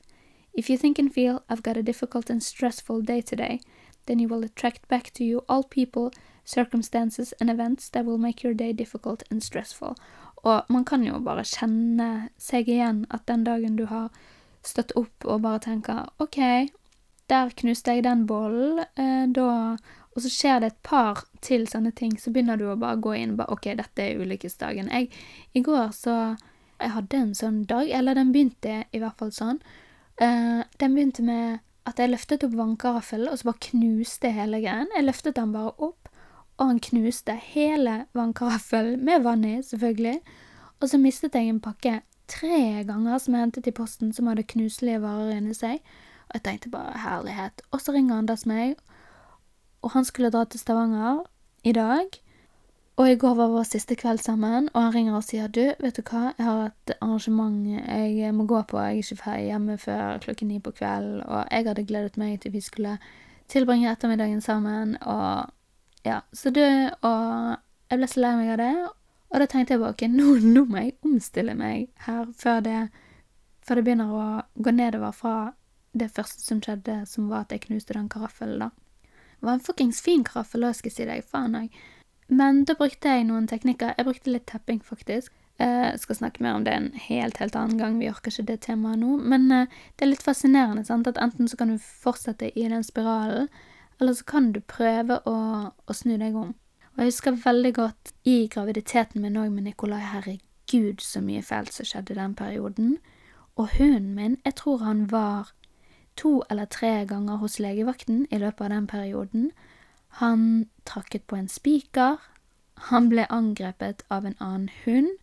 If 0.54 0.70
you 0.70 0.76
think 0.76 0.98
and 0.98 1.12
feel, 1.12 1.42
I've 1.48 1.62
got 1.62 1.76
a 1.76 1.82
difficult 1.82 2.30
and 2.30 2.42
stressful 2.42 3.02
day 3.02 3.22
today, 3.22 3.60
then 4.06 4.18
you 4.18 4.28
will 4.28 4.44
attract 4.44 4.86
back 4.88 5.12
to 5.14 5.24
you 5.24 5.44
all 5.48 5.64
people 5.64 6.12
circumstances 6.44 7.32
and 7.40 7.50
events 7.50 7.88
that 7.90 8.04
will 8.04 8.18
make 8.18 8.42
your 8.44 8.54
day 8.54 8.72
difficult 8.72 9.22
and 9.30 9.42
stressful. 9.42 9.94
Og 10.42 10.62
man 10.68 10.84
kan 10.84 11.04
jo 11.06 11.20
bare 11.22 11.44
kjenne 11.46 12.28
seg 12.38 12.68
igjen 12.68 13.04
at 13.10 13.26
den 13.26 13.44
dagen 13.44 13.76
du 13.76 13.86
har 13.86 14.10
stått 14.66 14.94
opp 14.98 15.24
og 15.24 15.42
bare 15.42 15.62
tenker 15.62 16.08
OK, 16.22 16.38
der 17.30 17.52
knuste 17.56 17.94
jeg 17.94 18.04
den 18.04 18.26
bollen, 18.26 18.84
eh, 18.96 19.26
da 19.26 19.76
Og 20.12 20.20
så 20.20 20.28
skjer 20.28 20.58
det 20.60 20.66
et 20.66 20.82
par 20.84 21.22
til 21.40 21.62
sånne 21.64 21.90
ting, 21.96 22.18
så 22.20 22.28
begynner 22.30 22.58
du 22.60 22.66
å 22.68 22.76
bare 22.76 23.00
gå 23.00 23.14
inn 23.16 23.36
bare 23.36 23.54
OK, 23.54 23.70
dette 23.78 24.04
er 24.04 24.20
ulykkesdagen. 24.20 24.90
Jeg 24.92 25.08
I 25.54 25.60
går 25.60 25.92
så 25.96 26.36
Jeg 26.82 26.90
hadde 26.90 27.16
en 27.16 27.34
sånn 27.34 27.64
dag, 27.64 27.88
eller 27.88 28.14
den 28.14 28.32
begynte 28.32 28.84
i 28.90 28.98
hvert 28.98 29.16
fall 29.16 29.30
sånn. 29.30 29.60
Eh, 30.18 30.64
den 30.78 30.94
begynte 30.94 31.22
med 31.22 31.60
at 31.86 31.98
jeg 31.98 32.10
løftet 32.10 32.42
opp 32.42 32.56
vannkaraffelen, 32.58 33.28
og 33.30 33.38
så 33.38 33.52
bare 33.52 33.62
knuste 33.68 34.32
hele 34.34 34.58
greien. 34.64 34.90
Jeg 34.96 35.06
løftet 35.06 35.36
den 35.36 35.52
bare 35.54 35.70
opp, 35.78 36.01
og 36.58 36.66
han 36.66 36.80
knuste 36.80 37.34
hele 37.34 38.04
vannkaraffelen, 38.14 39.04
med 39.04 39.22
vann 39.22 39.44
i, 39.44 39.62
selvfølgelig. 39.62 40.20
Og 40.80 40.88
så 40.88 40.98
mistet 40.98 41.34
jeg 41.34 41.48
en 41.48 41.60
pakke 41.60 42.00
tre 42.28 42.84
ganger 42.86 43.18
som 43.18 43.34
jeg 43.34 43.46
hentet 43.46 43.66
i 43.66 43.74
posten, 43.76 44.12
som 44.12 44.26
hadde 44.30 44.46
knuselige 44.48 45.02
varer 45.02 45.36
inni 45.36 45.54
seg. 45.54 45.80
Og 46.28 46.38
jeg 46.38 46.44
tenkte 46.46 46.72
bare 46.72 46.98
herlighet. 46.98 47.62
Og 47.70 47.80
så 47.80 47.92
ringer 47.92 48.18
Anders 48.18 48.46
meg, 48.46 48.76
og 49.82 49.90
han 49.96 50.04
skulle 50.04 50.30
dra 50.30 50.44
til 50.44 50.60
Stavanger 50.60 51.24
i 51.64 51.72
dag. 51.72 52.20
Og 52.96 53.10
i 53.10 53.16
går 53.16 53.34
var 53.34 53.48
vår 53.48 53.64
siste 53.66 53.96
kveld 53.96 54.20
sammen, 54.20 54.68
og 54.74 54.82
han 54.82 54.94
ringer 54.94 55.14
og 55.16 55.24
sier 55.24 55.48
du, 55.48 55.62
vet 55.80 55.96
du 55.96 56.02
hva, 56.04 56.34
jeg 56.36 56.44
har 56.44 56.66
et 56.66 56.92
arrangement 57.00 57.56
jeg 57.66 58.34
må 58.36 58.44
gå 58.46 58.60
på, 58.68 58.78
jeg 58.78 58.98
er 58.98 59.00
ikke 59.00 59.22
ferdig 59.22 59.46
hjemme 59.46 59.78
før 59.80 60.18
klokken 60.22 60.48
ni 60.52 60.58
på 60.60 60.74
kvelden, 60.76 61.22
og 61.24 61.46
jeg 61.50 61.66
hadde 61.66 61.86
gledet 61.88 62.20
meg 62.20 62.36
til 62.42 62.52
vi 62.52 62.60
skulle 62.60 62.98
tilbringe 63.48 63.90
ettermiddagen 63.90 64.44
sammen, 64.44 64.98
og 65.00 65.48
ja, 66.06 66.20
så 66.32 66.50
du, 66.50 66.62
og 66.62 67.56
jeg 67.90 68.00
ble 68.00 68.08
så 68.10 68.22
lei 68.24 68.34
meg 68.40 68.52
av 68.54 68.60
det, 68.62 68.72
og 69.32 69.40
da 69.40 69.48
tenkte 69.48 69.74
jeg 69.74 69.82
bare 69.82 69.94
ok, 69.96 70.04
nå, 70.12 70.36
nå 70.44 70.66
må 70.68 70.82
jeg 70.82 70.96
omstille 71.06 71.54
meg 71.56 71.88
her 72.06 72.28
før 72.36 72.62
det, 72.64 72.78
før 73.64 73.78
det 73.78 73.86
begynner 73.86 74.12
å 74.12 74.26
gå 74.60 74.74
nedover 74.74 75.14
fra 75.16 75.34
det 75.92 76.08
første 76.12 76.42
som 76.44 76.60
skjedde, 76.64 77.02
som 77.08 77.28
var 77.30 77.46
at 77.46 77.54
jeg 77.54 77.66
knuste 77.66 77.96
den 77.96 78.10
karaffelen, 78.12 78.66
da. 78.66 78.70
Det 79.42 79.48
var 79.48 79.58
en 79.58 79.64
fuckings 79.64 80.00
fin 80.00 80.22
karaffel, 80.24 80.68
skal 80.74 80.90
jeg 80.90 80.96
si 80.96 81.06
deg, 81.08 81.24
faen 81.26 81.56
òg. 81.58 81.80
Men 82.32 82.62
da 82.68 82.76
brukte 82.78 83.10
jeg 83.10 83.26
noen 83.28 83.48
teknikker. 83.50 83.96
Jeg 83.98 84.06
brukte 84.06 84.32
litt 84.32 84.46
tepping, 84.48 84.78
faktisk. 84.86 85.34
Jeg 85.60 85.92
eh, 85.92 85.98
skal 86.00 86.16
snakke 86.16 86.44
mer 86.44 86.56
om 86.56 86.64
det 86.64 86.72
en 86.72 86.92
helt, 87.08 87.40
helt 87.42 87.56
annen 87.58 87.80
gang. 87.80 87.98
Vi 88.00 88.08
orker 88.08 88.32
ikke 88.32 88.46
det 88.48 88.62
temaet 88.64 89.02
nå. 89.02 89.18
Men 89.18 89.50
eh, 89.52 89.74
det 89.96 90.06
er 90.06 90.12
litt 90.12 90.24
fascinerende 90.24 90.86
sant? 90.86 91.10
at 91.10 91.20
enten 91.20 91.50
så 91.50 91.58
kan 91.60 91.74
du 91.74 91.82
fortsette 91.82 92.52
i 92.54 92.68
den 92.70 92.86
spiralen, 92.86 93.50
eller 94.02 94.14
så 94.18 94.24
kan 94.26 94.50
du 94.52 94.58
prøve 94.60 95.20
å, 95.30 95.36
å 95.70 95.94
snu 95.94 96.16
deg 96.18 96.34
om. 96.34 96.54
Og 96.92 96.98
jeg 96.98 97.12
husker 97.12 97.36
veldig 97.44 97.70
godt 97.76 98.10
i 98.26 98.48
graviditeten 98.50 99.22
min 99.22 99.38
òg 99.38 99.52
med 99.54 99.68
Nikolai. 99.68 100.00
Herregud, 100.02 100.98
så 101.00 101.22
mye 101.22 101.42
fælt 101.46 101.70
som 101.72 101.86
skjedde 101.86 102.16
i 102.16 102.18
den 102.18 102.34
perioden. 102.34 102.96
Og 103.54 103.76
hunden 103.76 104.16
min, 104.18 104.34
jeg 104.44 104.56
tror 104.58 104.82
han 104.82 105.04
var 105.12 105.52
to 106.18 106.42
eller 106.50 106.66
tre 106.66 107.06
ganger 107.06 107.38
hos 107.38 107.60
legevakten 107.62 108.26
i 108.30 108.42
løpet 108.42 108.66
av 108.66 108.74
den 108.74 108.90
perioden. 108.90 109.46
Han 110.18 110.66
trakket 110.84 111.28
på 111.30 111.38
en 111.38 111.48
spiker. 111.48 112.18
Han 112.90 113.08
ble 113.08 113.28
angrepet 113.30 114.02
av 114.10 114.26
en 114.26 114.36
annen 114.40 114.68
hund. 114.82 115.14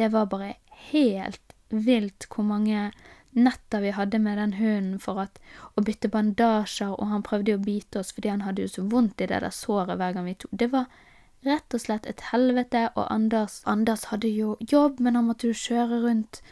Det 0.00 0.08
var 0.16 0.32
bare 0.32 0.54
helt 0.88 1.54
vilt 1.68 2.24
hvor 2.32 2.48
mange 2.48 2.88
netter 3.36 3.82
vi 3.84 3.90
hadde 3.94 4.18
med 4.18 4.38
den 4.38 4.54
hunden 4.58 5.02
for 5.02 5.20
at, 5.22 5.38
å 5.76 5.84
bytte 5.84 6.10
bandasjer, 6.12 6.94
og 6.94 7.10
han 7.12 7.26
prøvde 7.26 7.58
å 7.58 7.62
bite 7.62 8.00
oss 8.00 8.14
fordi 8.16 8.32
han 8.32 8.46
hadde 8.46 8.64
jo 8.64 8.72
så 8.72 8.86
vondt 8.88 9.20
i 9.20 9.28
det 9.30 9.42
der 9.44 9.54
såret 9.54 9.98
hver 10.00 10.16
gang 10.16 10.26
vi 10.28 10.38
tok 10.38 10.54
Det 10.58 10.70
var 10.72 10.88
rett 11.46 11.74
og 11.74 11.82
slett 11.82 12.06
et 12.10 12.24
helvete, 12.32 12.88
og 12.96 13.06
Anders, 13.12 13.60
Anders 13.64 14.08
hadde 14.10 14.30
jo 14.32 14.56
jobb, 14.60 14.98
men 15.00 15.14
han 15.14 15.28
måtte 15.28 15.50
jo 15.50 15.58
kjøre 15.58 16.00
rundt 16.02 16.42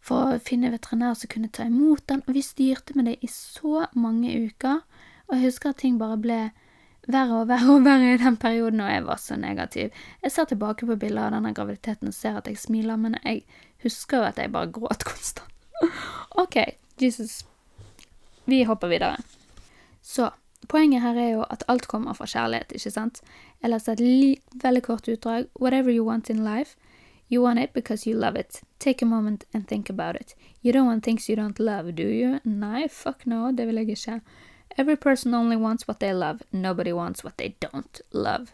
for 0.00 0.30
å 0.36 0.40
finne 0.40 0.70
veterinær 0.72 1.16
som 1.18 1.30
kunne 1.32 1.50
ta 1.52 1.66
imot 1.68 2.08
han, 2.12 2.22
og 2.26 2.36
vi 2.36 2.44
styrte 2.44 2.96
med 2.96 3.10
det 3.10 3.18
i 3.20 3.30
så 3.32 3.86
mange 3.92 4.32
uker, 4.46 4.80
og 5.28 5.36
jeg 5.36 5.50
husker 5.50 5.74
at 5.74 5.82
ting 5.82 5.98
bare 6.00 6.18
ble 6.20 6.40
verre 7.10 7.42
og 7.42 7.48
verre 7.50 7.74
og 7.74 7.84
verre 7.84 8.14
i 8.14 8.20
den 8.20 8.38
perioden, 8.40 8.82
og 8.84 8.92
jeg 8.92 9.04
var 9.06 9.20
så 9.20 9.36
negativ. 9.40 10.02
Jeg 10.22 10.34
ser 10.34 10.48
tilbake 10.50 10.86
på 10.86 10.98
bilder 11.00 11.28
av 11.28 11.36
denne 11.36 11.54
graviditeten 11.56 12.10
og 12.10 12.16
ser 12.16 12.38
at 12.38 12.50
jeg 12.50 12.60
smiler, 12.60 13.00
men 13.00 13.18
jeg 13.24 13.44
husker 13.84 14.20
jo 14.20 14.28
at 14.30 14.40
jeg 14.40 14.52
bare 14.54 14.72
gråt 14.72 15.06
konstant. 15.08 15.48
OK, 16.30 16.56
Jesus. 17.00 17.44
Vi 18.44 18.62
hopper 18.64 18.88
videre. 18.88 19.16
Så 20.02 20.30
poenget 20.68 21.02
her 21.02 21.16
er 21.16 21.30
jo 21.30 21.44
at 21.50 21.64
alt 21.68 21.86
kommer 21.88 22.12
fra 22.12 22.26
kjærlighet, 22.26 22.72
ikke 22.72 22.90
sant? 22.90 23.20
Jeg 23.62 23.70
leser 23.70 23.92
et 23.92 24.62
veldig 24.62 24.82
kort 24.82 25.08
utdrag. 25.08 25.46
Whatever 25.60 25.92
you 25.92 26.06
want 26.06 26.30
in 26.30 26.44
life, 26.44 26.76
you 27.30 27.42
want 27.44 27.60
it 27.60 27.72
because 27.72 28.10
you 28.10 28.18
love 28.18 28.38
it. 28.40 28.62
Take 28.78 29.02
a 29.02 29.08
moment 29.08 29.44
and 29.54 29.66
think 29.66 29.90
about 29.90 30.16
it. 30.20 30.34
You 30.62 30.72
don't 30.72 30.86
want 30.86 31.04
things 31.04 31.28
you 31.28 31.36
don't 31.36 31.58
love, 31.58 31.92
do 31.92 32.02
you? 32.02 32.38
Nei, 32.44 32.88
fuck 32.88 33.26
no, 33.26 33.50
det 33.50 33.66
vil 33.66 33.74
jeg 33.74 33.88
ikke. 33.88 34.20
Every 34.78 34.96
person 34.96 35.34
only 35.34 35.56
wants 35.56 35.88
what 35.88 36.00
they 36.00 36.12
love, 36.12 36.38
nobody 36.52 36.92
wants 36.92 37.24
what 37.24 37.34
they 37.38 37.54
don't 37.64 38.00
love. 38.12 38.46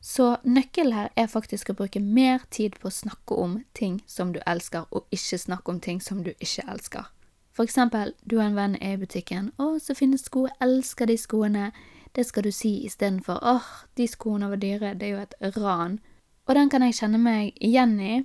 Så 0.00 0.36
nøkkelen 0.44 0.94
her 0.94 1.08
er 1.16 1.26
faktisk 1.26 1.70
å 1.70 1.76
bruke 1.78 2.00
mer 2.00 2.44
tid 2.50 2.78
på 2.78 2.88
å 2.88 2.94
snakke 2.94 3.34
om 3.34 3.58
ting 3.74 3.98
som 4.06 4.32
du 4.32 4.40
elsker, 4.46 4.86
og 4.90 5.06
ikke 5.10 5.38
snakke 5.38 5.72
om 5.74 5.80
ting 5.80 6.00
som 6.02 6.22
du 6.22 6.30
ikke 6.38 6.64
elsker. 6.70 7.08
For 7.52 7.66
eksempel, 7.66 8.12
du 8.30 8.36
og 8.38 8.44
en 8.44 8.54
venn 8.56 8.76
i 8.78 8.96
butikken, 8.96 9.52
'Å, 9.58 9.80
så 9.82 9.94
fine 9.94 10.18
sko, 10.18 10.46
jeg 10.46 10.56
elsker 10.60 11.06
de 11.06 11.16
skoene.' 11.16 11.72
Det 12.14 12.26
skal 12.26 12.42
du 12.42 12.50
si 12.50 12.86
istedenfor 12.86 13.38
'Åh, 13.42 13.66
de 13.96 14.06
skoene 14.06 14.48
var 14.50 14.56
dyre', 14.56 14.94
det 14.94 15.02
er 15.02 15.10
jo 15.10 15.18
et 15.18 15.56
ran. 15.56 16.00
Og 16.46 16.54
den 16.54 16.70
kan 16.70 16.82
jeg 16.82 16.94
kjenne 16.94 17.18
meg 17.18 17.52
igjen 17.60 18.00
i, 18.00 18.24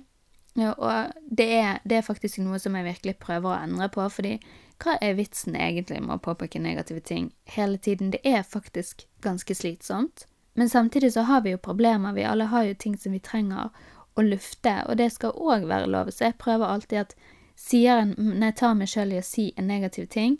og 0.56 1.12
det 1.38 1.52
er, 1.52 1.78
det 1.84 1.96
er 1.96 2.06
faktisk 2.06 2.38
noe 2.38 2.58
som 2.58 2.74
jeg 2.74 2.84
virkelig 2.84 3.16
prøver 3.16 3.50
å 3.50 3.62
endre 3.62 3.88
på, 3.88 4.08
fordi 4.08 4.38
hva 4.82 4.98
er 5.02 5.14
vitsen 5.14 5.56
egentlig 5.56 6.00
med 6.02 6.14
å 6.14 6.22
påpeke 6.22 6.58
negative 6.58 7.00
ting 7.00 7.32
hele 7.44 7.76
tiden? 7.76 8.10
Det 8.10 8.20
er 8.24 8.42
faktisk 8.42 9.06
ganske 9.20 9.54
slitsomt. 9.54 10.26
Men 10.54 10.70
samtidig 10.70 11.12
så 11.12 11.24
har 11.28 11.42
vi 11.44 11.54
jo 11.54 11.58
problemer, 11.58 12.12
vi 12.12 12.24
alle 12.24 12.44
har 12.50 12.64
jo 12.64 12.74
ting 12.78 12.96
som 12.98 13.12
vi 13.12 13.20
trenger 13.20 13.70
å 14.14 14.22
lufte, 14.22 14.76
og 14.86 14.96
det 14.98 15.10
skal 15.12 15.34
òg 15.34 15.66
være 15.66 15.90
lov. 15.90 16.10
Så 16.14 16.28
jeg 16.28 16.38
prøver 16.38 16.70
alltid 16.70 17.00
at 17.00 17.14
en, 17.74 18.14
når 18.18 18.46
jeg 18.46 18.56
tar 18.60 18.74
meg 18.78 18.90
sjøl 18.90 19.12
i 19.12 19.18
å 19.18 19.26
si 19.26 19.52
en 19.58 19.66
negativ 19.66 20.06
ting, 20.10 20.38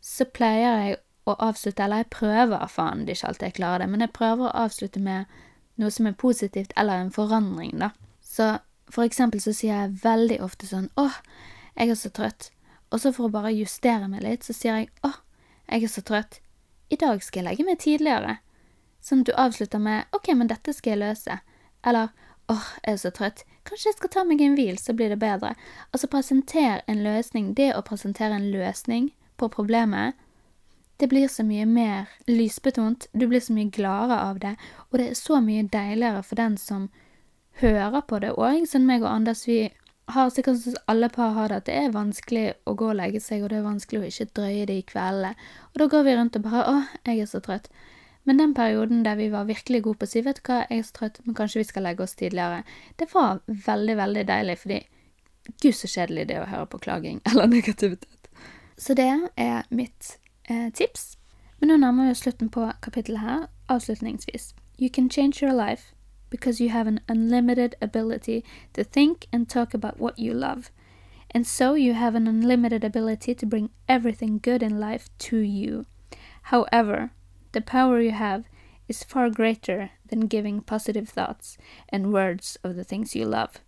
så 0.00 0.26
pleier 0.26 0.80
jeg 0.82 0.96
å 1.24 1.36
avslutte, 1.38 1.82
eller 1.82 2.02
jeg 2.02 2.12
prøver, 2.12 2.66
faen, 2.68 3.04
det 3.04 3.14
er 3.14 3.18
ikke 3.18 3.28
alltid 3.28 3.46
jeg 3.46 3.58
klarer 3.58 3.84
det, 3.84 3.90
men 3.90 4.04
jeg 4.04 4.12
prøver 4.18 4.48
å 4.48 4.64
avslutte 4.64 5.00
med 5.00 5.38
noe 5.80 5.90
som 5.90 6.06
er 6.06 6.18
positivt, 6.18 6.74
eller 6.76 7.00
en 7.00 7.14
forandring, 7.14 7.78
da. 7.80 7.90
Så 8.20 8.56
for 8.92 9.06
eksempel 9.06 9.40
så 9.40 9.54
sier 9.56 9.74
jeg 9.74 10.00
veldig 10.02 10.40
ofte 10.44 10.68
sånn 10.68 10.90
åh, 11.00 11.16
jeg 11.78 11.94
er 11.94 11.98
så 11.98 12.10
trøtt. 12.14 12.50
Og 12.92 13.00
så 13.02 13.10
for 13.14 13.26
å 13.26 13.34
bare 13.34 13.54
justere 13.54 14.08
meg 14.10 14.22
litt, 14.22 14.44
så 14.46 14.54
sier 14.54 14.82
jeg 14.82 14.90
åh, 15.06 15.16
jeg 15.70 15.86
er 15.86 15.92
så 15.94 16.04
trøtt. 16.04 16.40
I 16.92 16.98
dag 17.00 17.22
skal 17.24 17.42
jeg 17.42 17.48
legge 17.48 17.66
meg 17.66 17.80
tidligere. 17.82 18.36
Sånn 19.04 19.20
at 19.22 19.28
du 19.28 19.34
avslutter 19.36 19.82
med 19.82 20.08
ok, 20.16 20.32
men 20.38 20.48
dette 20.48 20.72
skal 20.72 20.94
jeg 20.94 21.02
løse. 21.02 21.38
Eller 21.84 22.08
åh, 22.48 22.68
jeg 22.84 22.96
er 22.96 23.00
så 23.02 23.12
trøtt. 23.12 23.44
Kanskje 23.68 23.90
jeg 23.90 23.98
skal 23.98 24.12
ta 24.12 24.24
meg 24.24 24.40
en 24.44 24.56
hvil, 24.56 24.78
så 24.80 24.94
blir 24.96 25.12
det 25.12 25.20
bedre. 25.20 25.54
Altså 25.92 26.08
presenter 26.12 26.82
en 26.88 27.04
løsning. 27.04 27.52
Det 27.58 27.70
å 27.76 27.84
presentere 27.84 28.36
en 28.38 28.50
løsning 28.52 29.12
på 29.40 29.50
problemet, 29.52 30.16
det 30.96 31.08
blir 31.10 31.28
så 31.28 31.42
mye 31.42 31.66
mer 31.66 32.10
lysbetont, 32.30 33.08
du 33.12 33.26
blir 33.26 33.42
så 33.42 33.52
mye 33.52 33.72
gladere 33.74 34.18
av 34.30 34.38
det, 34.38 34.52
og 34.90 35.00
det 35.00 35.08
er 35.10 35.16
så 35.18 35.40
mye 35.42 35.64
deiligere 35.66 36.22
for 36.22 36.38
den 36.38 36.54
som 36.60 36.86
hører 37.60 38.04
på 38.06 38.20
det 38.22 38.30
òg. 38.38 38.62
Sånn 38.70 38.86
meg 38.86 39.02
og 39.02 39.10
Anders, 39.10 39.42
vi 39.48 39.72
har 40.14 40.30
sikkert 40.30 40.60
som 40.62 40.76
alle 40.90 41.08
par 41.10 41.34
har 41.34 41.50
det, 41.50 41.62
at 41.62 41.66
det 41.66 41.80
er 41.80 41.96
vanskelig 41.96 42.44
å 42.68 42.76
gå 42.78 42.92
og 42.92 42.98
legge 43.00 43.20
seg, 43.24 43.42
og 43.42 43.50
det 43.50 43.58
er 43.58 43.66
vanskelig 43.66 44.00
å 44.00 44.12
ikke 44.12 44.30
drøye 44.38 44.68
det 44.70 44.78
i 44.78 44.86
kveldene. 44.86 45.34
Og 45.72 45.82
da 45.82 45.90
går 45.90 46.06
vi 46.06 46.16
rundt 46.16 46.36
og 46.36 46.46
bare 46.46 46.62
'Å, 46.62 46.86
jeg 47.06 47.20
er 47.20 47.26
så 47.26 47.40
trøtt'. 47.40 47.72
Men 48.24 48.38
den 48.38 48.54
perioden 48.54 49.04
der 49.04 49.14
vi 49.14 49.28
var 49.28 49.44
virkelig 49.44 49.82
gode 49.82 49.98
på 49.98 50.06
å 50.06 50.08
si 50.08 50.20
'Vet 50.20 50.40
du 50.40 50.48
hva, 50.48 50.66
jeg 50.70 50.78
er 50.78 50.82
så 50.82 50.92
trøtt, 50.92 51.20
men 51.26 51.34
kanskje 51.34 51.60
vi 51.60 51.64
skal 51.64 51.82
legge 51.82 52.02
oss 52.02 52.14
tidligere', 52.14 52.64
det 52.98 53.14
var 53.14 53.40
veldig, 53.46 53.96
veldig 53.96 54.28
deilig, 54.28 54.58
fordi 54.58 54.80
gud 55.62 55.72
så 55.72 55.86
kjedelig 55.86 56.28
det 56.28 56.40
å 56.40 56.48
høre 56.48 56.66
på 56.66 56.78
klaging 56.78 57.20
eller 57.28 57.46
negativitet. 57.46 58.28
Så 58.78 58.94
det 58.94 59.30
er 59.36 59.62
mitt 59.70 60.18
eh, 60.48 60.70
tips. 60.72 61.18
Men 61.60 61.68
nå 61.68 61.76
nærmer 61.76 62.04
vi 62.04 62.10
oss 62.10 62.24
slutten 62.24 62.50
på 62.50 62.70
kapittelet 62.82 63.20
her, 63.20 63.46
avslutningsvis. 63.68 64.54
You 64.78 64.88
can 64.90 65.10
change 65.10 65.42
your 65.42 65.52
life 65.52 65.94
because 66.30 66.60
you 66.60 66.70
have 66.70 66.88
an 66.88 67.00
unlimited 67.08 67.76
ability 67.80 68.42
to 68.72 68.82
think 68.82 69.26
and 69.32 69.48
talk 69.48 69.74
about 69.74 70.00
what 70.00 70.18
you 70.18 70.34
love. 70.34 70.70
And 71.30 71.46
so 71.46 71.74
you 71.74 71.94
have 71.94 72.16
an 72.16 72.26
unlimited 72.26 72.84
ability 72.84 73.34
to 73.34 73.46
bring 73.46 73.70
everything 73.88 74.40
good 74.42 74.62
in 74.62 74.80
life 74.80 75.08
to 75.18 75.36
you. 75.36 75.86
However, 76.42 77.10
the 77.54 77.60
power 77.60 78.00
you 78.00 78.10
have 78.10 78.44
is 78.88 79.02
far 79.02 79.30
greater 79.30 79.90
than 80.08 80.26
giving 80.26 80.60
positive 80.60 81.08
thoughts 81.08 81.56
and 81.88 82.12
words 82.12 82.58
of 82.62 82.76
the 82.76 82.84
things 82.84 83.16
you 83.16 83.24
love, 83.24 83.60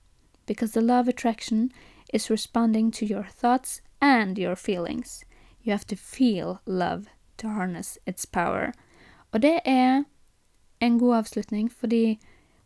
because 0.47 0.73
the 0.73 0.99
of 1.01 1.09
attraction 1.09 1.73
is 2.13 2.31
responding 2.31 2.91
to 2.91 3.07
your 3.07 3.25
thoughts 3.25 3.81
and 4.01 4.39
your 4.39 4.57
feelings. 4.57 5.25
You 5.63 5.73
have 5.73 5.87
to 5.87 5.97
feel 5.97 6.61
love 6.67 7.07
to 7.39 7.49
harness 7.49 7.99
its 8.07 8.27
power. 8.27 8.73
Og 9.33 9.43
det 9.43 9.61
er 9.65 10.05
en 10.81 10.99
god 10.99 11.17
avslutning, 11.17 11.73
fordi 11.73 12.19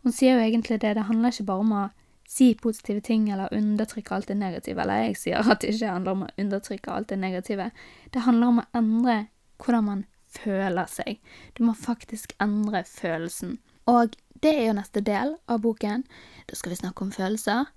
Hun 0.02 0.12
sier 0.12 0.38
jo 0.38 0.44
egentlig 0.44 0.80
det, 0.80 0.94
det 0.96 1.09
handler 1.09 1.33
ikke 1.33 1.48
bare 1.48 1.64
om 1.64 1.72
å 1.76 1.88
si 2.30 2.52
positive 2.54 3.02
ting 3.04 3.26
eller 3.28 3.52
undertrykke 3.52 4.14
alt 4.14 4.30
det 4.30 4.38
negative, 4.40 4.80
eller 4.80 5.04
jeg 5.04 5.18
sier 5.20 5.42
at 5.42 5.61
det 5.61 5.74
ikke 5.74 5.92
handler 5.92 6.16
om 6.16 6.24
å 6.24 6.30
undertrykke 6.40 6.94
alt 6.94 7.11
det 7.11 7.18
negative. 7.20 7.70
Det 8.14 8.24
handler 8.24 8.52
om 8.52 8.62
å 8.62 8.68
endre 8.80 9.16
hvordan 9.61 9.87
man 9.88 10.04
føler 10.34 10.88
seg. 10.90 11.18
Du 11.56 11.64
må 11.66 11.74
faktisk 11.76 12.34
endre 12.42 12.84
følelsen. 12.88 13.58
Og 13.90 14.14
det 14.42 14.54
er 14.54 14.70
jo 14.70 14.78
neste 14.78 15.02
del 15.04 15.34
av 15.50 15.60
boken. 15.64 16.06
Da 16.48 16.56
skal 16.56 16.74
vi 16.74 16.80
snakke 16.80 17.04
om 17.04 17.12
følelser. 17.14 17.68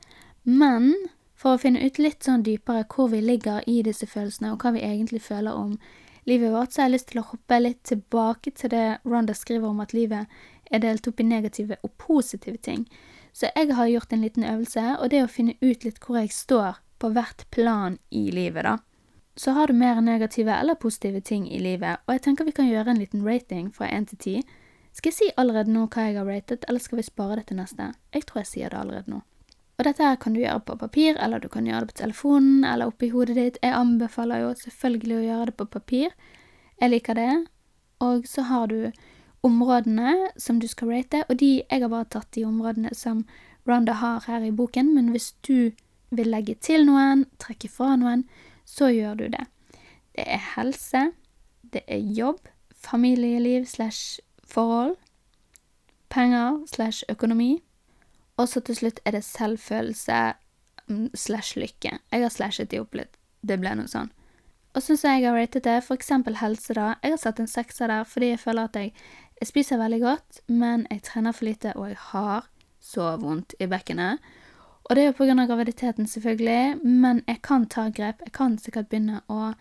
Men 0.44 0.94
for 1.40 1.56
å 1.56 1.62
finne 1.62 1.84
ut 1.84 2.00
litt 2.00 2.24
sånn 2.24 2.46
dypere 2.46 2.86
hvor 2.92 3.10
vi 3.12 3.20
ligger 3.24 3.66
i 3.68 3.82
disse 3.86 4.08
følelsene, 4.08 4.54
og 4.54 4.64
hva 4.64 4.74
vi 4.76 4.86
egentlig 4.86 5.24
føler 5.26 5.56
om 5.56 5.78
livet 6.30 6.54
vårt, 6.54 6.72
så 6.72 6.84
har 6.84 6.92
jeg 6.92 6.98
lyst 6.98 7.10
til 7.12 7.20
å 7.20 7.28
hoppe 7.32 7.60
litt 7.60 7.82
tilbake 7.88 8.54
til 8.56 8.72
det 8.72 8.86
Ronda 9.04 9.36
skriver 9.36 9.74
om 9.74 9.82
at 9.84 9.96
livet 9.96 10.32
er 10.72 10.84
delt 10.84 11.08
opp 11.10 11.20
i 11.20 11.28
negative 11.28 11.78
og 11.84 11.92
positive 12.00 12.62
ting. 12.64 12.86
Så 13.34 13.50
jeg 13.50 13.74
har 13.76 13.90
gjort 13.90 14.14
en 14.14 14.24
liten 14.24 14.46
øvelse, 14.48 14.86
og 15.00 15.10
det 15.10 15.20
er 15.20 15.28
å 15.28 15.36
finne 15.36 15.58
ut 15.62 15.84
litt 15.84 16.00
hvor 16.04 16.22
jeg 16.22 16.32
står 16.32 16.80
på 17.02 17.12
hvert 17.12 17.48
plan 17.52 17.98
i 18.14 18.30
livet, 18.32 18.64
da. 18.64 18.78
Så 19.36 19.52
har 19.52 19.68
du 19.68 19.74
mer 19.74 20.02
negative 20.02 20.54
eller 20.54 20.76
positive 20.76 21.22
ting 21.22 21.48
i 21.52 21.60
livet, 21.60 22.04
og 22.06 22.14
jeg 22.14 22.22
tenker 22.22 22.46
vi 22.46 22.54
kan 22.54 22.70
gjøre 22.70 22.94
en 22.94 23.02
liten 23.02 23.26
rating 23.26 23.72
fra 23.74 23.90
én 23.90 24.06
til 24.06 24.18
ti. 24.18 24.36
Skal 24.94 25.10
jeg 25.10 25.18
si 25.18 25.30
allerede 25.38 25.74
nå 25.74 25.88
hva 25.90 26.06
jeg 26.06 26.20
har 26.20 26.28
ratet, 26.30 26.66
eller 26.70 26.80
skal 26.80 27.00
vi 27.00 27.06
spare 27.08 27.40
det 27.40 27.48
til 27.50 27.58
neste? 27.58 27.94
Jeg 28.14 28.28
tror 28.30 28.44
jeg 28.44 28.52
sier 28.52 28.70
det 28.70 28.78
allerede 28.78 29.10
nå. 29.10 29.24
Og 29.80 29.88
dette 29.88 30.06
her 30.06 30.20
kan 30.22 30.36
du 30.36 30.44
gjøre 30.44 30.62
på 30.68 30.76
papir, 30.78 31.18
eller 31.18 31.42
du 31.42 31.50
kan 31.50 31.66
gjøre 31.66 31.88
det 31.88 31.96
på 31.96 32.02
telefonen, 32.04 32.62
eller 32.64 32.92
oppi 32.92 33.10
hodet 33.10 33.36
ditt. 33.40 33.58
Jeg 33.64 33.74
anbefaler 33.74 34.44
jo 34.44 34.54
selvfølgelig 34.62 35.18
å 35.18 35.26
gjøre 35.26 35.50
det 35.50 35.56
på 35.58 35.70
papir. 35.80 36.14
Jeg 36.78 36.94
liker 36.94 37.18
det. 37.18 37.32
Og 38.06 38.30
så 38.30 38.46
har 38.46 38.70
du 38.70 38.92
områdene 39.44 40.30
som 40.38 40.62
du 40.62 40.68
skal 40.70 40.94
rate, 40.94 41.24
og 41.30 41.40
de 41.40 41.64
Jeg 41.70 41.82
har 41.82 41.90
bare 41.90 42.06
tatt 42.06 42.32
de 42.32 42.46
områdene 42.46 42.94
som 42.94 43.26
Ronda 43.68 43.94
har 43.94 44.24
her 44.28 44.44
i 44.44 44.52
boken, 44.52 44.94
men 44.94 45.10
hvis 45.10 45.34
du 45.42 45.72
vil 46.12 46.30
legge 46.30 46.54
til 46.56 46.86
noen, 46.86 47.26
trekke 47.40 47.70
fra 47.70 47.96
noen, 47.96 48.28
så 48.66 48.90
gjør 48.94 49.20
du 49.20 49.28
det. 49.34 49.46
Det 50.16 50.26
er 50.28 50.42
helse, 50.56 51.12
det 51.74 51.82
er 51.88 51.98
jobb, 51.98 52.48
familieliv 52.74 53.66
slash 53.66 54.20
forhold, 54.46 54.96
penger 56.10 56.66
slash 56.70 57.04
økonomi, 57.10 57.64
og 58.38 58.50
så 58.50 58.62
til 58.62 58.76
slutt 58.76 59.00
er 59.06 59.18
det 59.18 59.24
selvfølelse 59.26 60.20
mm, 60.88 61.10
slash 61.16 61.58
lykke. 61.60 61.98
Jeg 62.12 62.22
har 62.22 62.34
slashet 62.34 62.72
de 62.72 62.82
opp 62.82 62.96
litt. 62.98 63.18
Det 63.42 63.60
ble 63.62 63.76
noe 63.78 63.90
sånn. 63.90 64.12
Og 64.74 64.82
sånn 64.82 64.98
som 64.98 65.14
jeg 65.14 65.28
har 65.28 65.38
ratet 65.38 65.68
det, 65.68 65.80
for 65.86 65.98
eksempel 65.98 66.40
helse, 66.40 66.74
da. 66.74 66.96
Jeg 67.04 67.14
har 67.14 67.22
satt 67.22 67.42
en 67.42 67.50
sekser 67.50 67.92
der 67.92 68.08
fordi 68.10 68.32
jeg 68.32 68.42
føler 68.42 68.70
at 68.70 68.80
jeg, 68.80 68.94
jeg 69.42 69.50
spiser 69.50 69.82
veldig 69.82 70.00
godt, 70.02 70.42
men 70.50 70.88
jeg 70.90 71.04
trener 71.06 71.36
for 71.36 71.50
lite, 71.50 71.76
og 71.78 71.92
jeg 71.92 72.00
har 72.10 72.48
så 72.82 73.14
vondt 73.22 73.54
i 73.62 73.70
bekkenet. 73.70 74.24
Og 74.84 74.96
det 74.96 75.04
er 75.04 75.14
jo 75.14 75.32
av 75.32 75.48
graviditeten, 75.48 76.08
selvfølgelig, 76.08 76.84
men 76.84 77.24
jeg 77.28 77.42
kan 77.42 77.66
ta 77.66 77.90
grep. 77.90 78.22
Jeg 78.26 78.34
kan 78.34 78.58
sikkert 78.58 78.90
begynne 78.90 79.22
å 79.32 79.54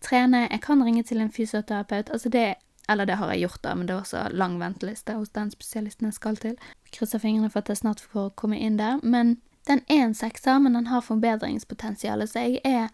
trene. 0.00 0.46
Jeg 0.50 0.60
kan 0.62 0.82
ringe 0.82 1.02
til 1.02 1.20
en 1.20 1.32
fysioterapeut. 1.32 2.10
Altså, 2.10 2.28
det 2.28 2.54
eller 2.88 3.04
det 3.04 3.18
har 3.20 3.32
jeg 3.32 3.40
gjort, 3.40 3.62
da, 3.62 3.74
men 3.74 3.88
det 3.88 3.94
er 3.94 4.00
også 4.00 4.20
lang 4.32 4.56
venteliste 4.60 5.12
hos 5.12 5.28
den 5.36 5.50
spesialisten 5.52 6.08
jeg 6.08 6.16
skal 6.16 6.38
til. 6.40 6.54
Krysser 6.94 7.20
fingrene 7.20 7.50
for 7.52 7.60
at 7.60 7.68
jeg 7.68 7.82
snart 7.82 8.00
får 8.00 8.30
komme 8.40 8.56
inn 8.56 8.78
der. 8.78 8.96
Men 9.02 9.36
den 9.68 9.82
er 9.92 10.06
en 10.06 10.14
sekser, 10.16 10.58
men 10.58 10.74
den 10.74 10.88
har 10.88 11.04
forbedringspotensial, 11.04 12.24
så 12.28 12.46
jeg 12.46 12.62
er, 12.64 12.88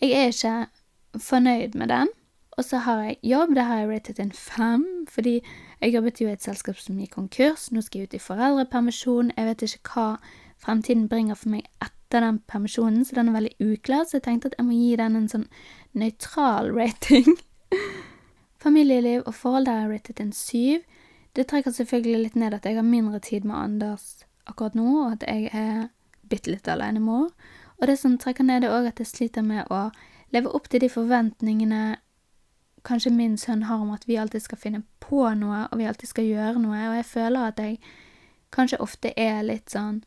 jeg 0.00 0.10
er 0.14 0.30
ikke 0.30 0.54
fornøyd 1.18 1.74
med 1.74 1.90
den. 1.90 2.12
Og 2.58 2.64
så 2.64 2.78
har 2.84 3.02
jeg 3.02 3.16
jobb, 3.22 3.54
det 3.54 3.64
har 3.64 3.78
jeg 3.78 3.88
ratet 3.88 4.20
en 4.20 4.32
fem, 4.32 4.86
fordi 5.08 5.40
jeg 5.80 5.94
jobbet 5.94 6.20
jo 6.20 6.28
i 6.28 6.32
et 6.32 6.42
selskap 6.44 6.78
som 6.78 6.98
gikk 7.00 7.16
konkurs. 7.16 7.70
Nå 7.72 7.82
skal 7.82 8.00
jeg 8.00 8.10
ut 8.10 8.14
i 8.14 8.22
foreldrepermisjon. 8.22 9.32
Jeg 9.36 9.46
vet 9.46 9.62
ikke 9.66 9.94
hva 9.94 10.08
fremtiden 10.60 11.08
bringer 11.08 11.38
for 11.38 11.52
meg 11.54 11.68
etter 11.82 12.24
den 12.24 12.40
permisjonen, 12.50 13.04
så 13.04 13.16
den 13.16 13.30
er 13.30 13.38
veldig 13.38 13.70
uklar, 13.72 14.04
så 14.04 14.18
jeg 14.18 14.26
tenkte 14.26 14.50
at 14.50 14.58
jeg 14.58 14.66
må 14.66 14.76
gi 14.76 14.96
den 15.00 15.18
en 15.18 15.28
sånn 15.30 15.46
nøytral 15.96 16.72
rating. 16.76 17.38
Familieliv 18.64 19.22
og 19.24 19.34
forhold 19.34 19.70
der 19.70 19.84
er 19.84 19.92
ratet 19.94 20.20
en 20.20 20.34
syv. 20.36 20.82
Det 21.36 21.46
trekker 21.48 21.72
selvfølgelig 21.72 22.24
litt 22.24 22.36
ned 22.36 22.56
at 22.56 22.66
jeg 22.66 22.76
har 22.76 22.86
mindre 22.86 23.22
tid 23.24 23.46
med 23.46 23.56
Anders 23.56 24.26
akkurat 24.50 24.74
nå, 24.74 24.88
og 25.06 25.16
at 25.16 25.26
jeg 25.28 25.50
er 25.54 25.88
bitte 26.30 26.52
litt 26.52 26.68
alenemor. 26.68 27.30
Og 27.80 27.88
det 27.88 27.96
som 27.98 28.18
trekker 28.18 28.44
ned, 28.44 28.66
er 28.66 28.74
òg 28.74 28.90
at 28.90 29.00
jeg 29.00 29.08
sliter 29.08 29.46
med 29.46 29.70
å 29.72 29.88
leve 30.34 30.52
opp 30.54 30.68
til 30.70 30.82
de 30.82 30.90
forventningene 30.92 31.96
kanskje 32.86 33.12
min 33.12 33.36
sønn 33.38 33.66
har 33.68 33.80
om 33.80 33.90
at 33.94 34.06
vi 34.08 34.16
alltid 34.16 34.42
skal 34.42 34.58
finne 34.58 34.82
på 35.00 35.24
noe, 35.36 35.66
og 35.70 35.78
vi 35.78 35.88
alltid 35.88 36.08
skal 36.08 36.28
gjøre 36.28 36.62
noe, 36.62 36.84
og 36.90 36.96
jeg 37.00 37.08
føler 37.08 37.48
at 37.48 37.60
jeg 37.60 37.80
kanskje 38.54 38.80
ofte 38.82 39.12
er 39.20 39.42
litt 39.46 39.70
sånn 39.72 40.02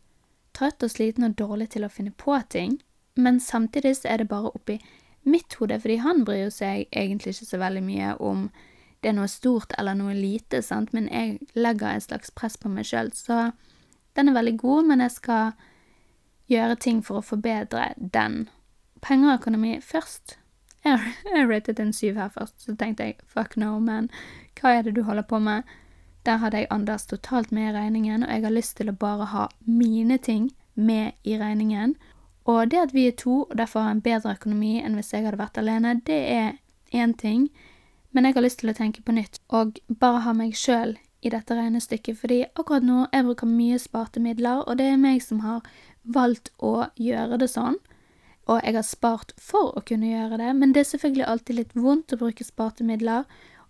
trøtt 0.54 0.84
og 0.86 0.92
sliten 0.94 1.26
og 1.28 1.38
dårlig 1.40 1.72
til 1.74 1.86
å 1.86 1.92
finne 1.92 2.14
på 2.18 2.38
ting, 2.50 2.78
men 3.16 3.40
samtidig 3.40 3.96
så 4.00 4.14
er 4.14 4.22
det 4.22 4.32
bare 4.32 4.54
oppi 4.54 4.80
mitt 5.24 5.56
hode, 5.60 5.80
fordi 5.80 5.98
han 6.04 6.24
bryr 6.28 6.50
seg 6.52 6.88
egentlig 6.92 7.36
ikke 7.36 7.50
så 7.50 7.60
veldig 7.62 7.84
mye 7.86 8.16
om 8.20 8.48
det 9.04 9.12
er 9.12 9.18
noe 9.18 9.28
stort 9.28 9.74
eller 9.78 9.98
noe 10.00 10.16
lite, 10.16 10.62
sant, 10.64 10.94
men 10.96 11.10
jeg 11.12 11.40
legger 11.60 11.98
et 11.98 12.06
slags 12.06 12.32
press 12.32 12.56
på 12.60 12.72
meg 12.72 12.88
sjøl, 12.88 13.12
så 13.16 13.52
den 14.16 14.30
er 14.30 14.38
veldig 14.38 14.58
god, 14.62 14.88
men 14.88 15.04
jeg 15.04 15.16
skal 15.18 15.52
gjøre 16.52 16.80
ting 16.80 17.02
for 17.04 17.20
å 17.20 17.26
forbedre 17.26 17.92
den. 17.98 18.46
Penger 19.04 19.34
og 19.34 19.42
økonomi 19.42 19.78
først. 19.84 20.38
Jeg, 20.84 21.00
ratet 21.52 21.80
en 21.80 21.94
syv 21.96 22.20
her 22.20 22.32
først, 22.32 22.62
så 22.64 22.76
tenkte 22.80 23.10
jeg 23.10 23.20
fuck 23.28 23.58
no, 23.60 23.76
men 23.84 24.10
hva 24.60 24.78
er 24.78 24.88
det 24.88 24.96
du 24.96 25.04
holder 25.08 25.28
på 25.28 25.40
med? 25.44 25.68
Der 26.26 26.40
hadde 26.40 26.58
jeg 26.58 26.72
Anders 26.72 27.06
totalt 27.06 27.52
med 27.52 27.70
i 27.70 27.78
regningen, 27.78 28.24
og 28.24 28.32
jeg 28.32 28.44
har 28.44 28.56
lyst 28.56 28.78
til 28.78 28.90
å 28.90 28.96
bare 28.96 29.28
ha 29.34 29.48
mine 29.66 30.18
ting 30.18 30.52
med 30.74 31.12
i 31.24 31.38
regningen, 31.38 31.96
og 32.46 32.72
det 32.72 32.80
at 32.80 32.94
vi 32.94 33.08
er 33.08 33.16
to 33.16 33.44
og 33.44 33.58
derfor 33.58 33.86
har 33.86 33.96
en 33.96 34.04
bedre 34.04 34.34
økonomi 34.36 34.82
enn 34.82 34.98
hvis 35.00 35.14
jeg 35.14 35.24
hadde 35.24 35.40
vært 35.40 35.60
alene, 35.62 35.96
det 36.08 36.20
er 36.32 36.52
én 36.92 37.14
ting, 37.18 37.48
men 38.12 38.26
jeg 38.26 38.36
har 38.36 38.46
lyst 38.46 38.60
til 38.62 38.72
å 38.72 38.78
tenke 38.78 39.02
på 39.02 39.16
nytt 39.16 39.40
og 39.50 39.80
bare 39.88 40.24
ha 40.26 40.34
meg 40.36 40.56
sjøl 40.58 40.98
i 41.24 41.32
dette 41.32 41.56
regnestykket, 41.56 42.20
fordi 42.20 42.42
akkurat 42.60 42.84
nå 42.84 43.06
jeg 43.14 43.26
bruker 43.28 43.48
mye 43.48 43.80
sparte 43.80 44.20
midler, 44.24 44.64
og 44.68 44.78
det 44.80 44.90
er 44.92 45.00
meg 45.00 45.24
som 45.24 45.40
har 45.46 45.64
valgt 46.04 46.52
å 46.60 46.90
gjøre 47.00 47.40
det 47.40 47.48
sånn. 47.52 47.80
Og 48.52 48.60
jeg 48.60 48.76
har 48.76 48.84
spart 48.84 49.32
for 49.40 49.72
å 49.72 49.84
kunne 49.88 50.10
gjøre 50.10 50.42
det, 50.42 50.50
men 50.60 50.74
det 50.76 50.84
er 50.84 50.90
selvfølgelig 50.92 51.28
alltid 51.32 51.60
litt 51.62 51.76
vondt 51.80 52.12
å 52.12 52.20
bruke 52.20 52.44
sparte 52.44 52.84
midler, 52.84 53.24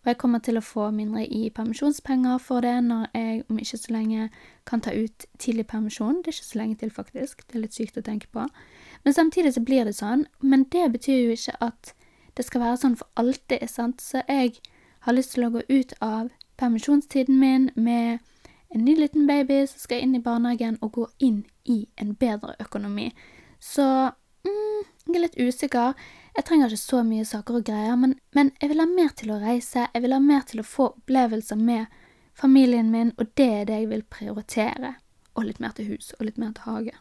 og 0.04 0.10
jeg 0.12 0.18
kommer 0.20 0.40
til 0.44 0.60
å 0.60 0.64
få 0.64 0.90
mindre 0.92 1.24
i 1.24 1.48
permisjonspenger 1.56 2.42
for 2.44 2.66
det 2.66 2.76
når 2.84 3.06
jeg 3.16 3.44
om 3.48 3.60
ikke 3.64 3.78
så 3.80 3.94
lenge 3.96 4.26
kan 4.68 4.82
ta 4.84 4.92
ut 4.92 5.26
tidlig 5.40 5.64
permisjon. 5.72 6.18
Det 6.20 6.34
er 6.34 6.36
ikke 6.36 6.48
så 6.50 6.60
lenge 6.60 6.76
til, 6.82 6.92
faktisk. 6.92 7.46
Det 7.48 7.56
er 7.56 7.64
litt 7.64 7.78
sykt 7.78 8.00
å 8.02 8.04
tenke 8.04 8.28
på. 8.36 8.44
Men 9.08 9.16
samtidig 9.16 9.54
så 9.56 9.64
blir 9.64 9.88
det 9.88 9.96
sånn. 9.96 10.26
Men 10.44 10.66
det 10.76 10.90
betyr 10.92 11.22
jo 11.22 11.38
ikke 11.38 11.56
at 11.64 11.94
det 12.36 12.44
skal 12.44 12.66
være 12.66 12.82
sånn 12.82 12.98
for 13.00 13.08
alltid, 13.16 13.64
sant. 13.72 14.04
Så 14.04 14.26
jeg 14.28 14.58
har 15.08 15.16
lyst 15.16 15.38
til 15.38 15.48
å 15.48 15.54
gå 15.56 15.64
ut 15.70 15.96
av 16.04 16.34
permisjonstiden 16.60 17.40
min 17.40 17.70
med 17.76 18.20
en 18.76 18.84
ny 18.84 18.98
liten 19.00 19.24
baby 19.30 19.62
som 19.70 19.80
skal 19.86 20.04
inn 20.04 20.18
i 20.18 20.24
barnehagen, 20.24 20.82
og 20.82 20.98
gå 20.98 21.08
inn 21.24 21.46
i 21.64 21.86
en 21.96 22.12
bedre 22.20 22.58
økonomi. 22.60 23.14
Så 23.64 23.86
mm, 24.44 24.84
jeg 25.08 25.16
er 25.16 25.24
litt 25.24 25.40
usikker. 25.40 25.96
Jeg 26.34 26.46
trenger 26.48 26.72
ikke 26.72 26.82
så 26.82 27.04
mye 27.06 27.26
saker 27.30 27.60
og 27.60 27.66
greier, 27.68 27.98
men, 28.00 28.16
men, 28.34 28.50
jeg 28.62 28.72
vil 28.72 28.82
ha 28.82 28.88
mer 28.90 29.12
til 29.18 29.34
å 29.36 29.40
reise, 29.42 29.86
jeg 29.86 30.02
vil 30.02 30.16
ha 30.16 30.22
mer 30.24 30.46
til 30.50 30.64
å 30.64 30.66
få 30.66 30.88
opplevelser 30.96 31.60
med 31.62 32.00
familien 32.34 32.90
min, 32.90 33.12
og 33.22 33.30
det 33.38 33.50
er 33.60 33.68
det 33.70 33.84
jeg 33.84 33.92
vil 33.92 34.06
prioritere. 34.10 34.96
Og 35.38 35.46
litt 35.46 35.62
mer 35.62 35.76
til 35.78 35.92
hus, 35.92 36.12
og 36.18 36.26
litt 36.26 36.40
mer 36.42 36.56
til 36.58 36.66
hage. 36.66 36.96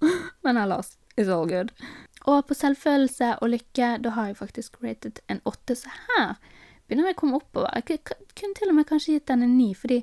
men 0.44 0.60
ellers, 0.60 0.96
it's 1.16 1.28
all 1.32 1.44
good. 1.48 1.74
Og 2.28 2.46
på 2.48 2.56
selvfølelse 2.56 3.34
og 3.42 3.52
lykke, 3.52 3.92
da 4.04 4.14
har 4.16 4.30
jeg 4.30 4.40
faktisk 4.40 4.80
rated 4.84 5.20
en 5.28 5.44
åtte, 5.48 5.76
så 5.76 5.92
her 6.08 6.36
begynner 6.88 7.10
jeg 7.10 7.18
å 7.18 7.20
komme 7.20 7.40
oppover. 7.42 7.72
Jeg 7.76 8.00
kunne 8.08 8.56
til 8.56 8.72
og 8.72 8.78
med 8.80 8.88
kanskje 8.88 9.18
gitt 9.18 9.28
den 9.28 9.44
en 9.44 9.56
ni, 9.60 9.74
fordi 9.76 10.00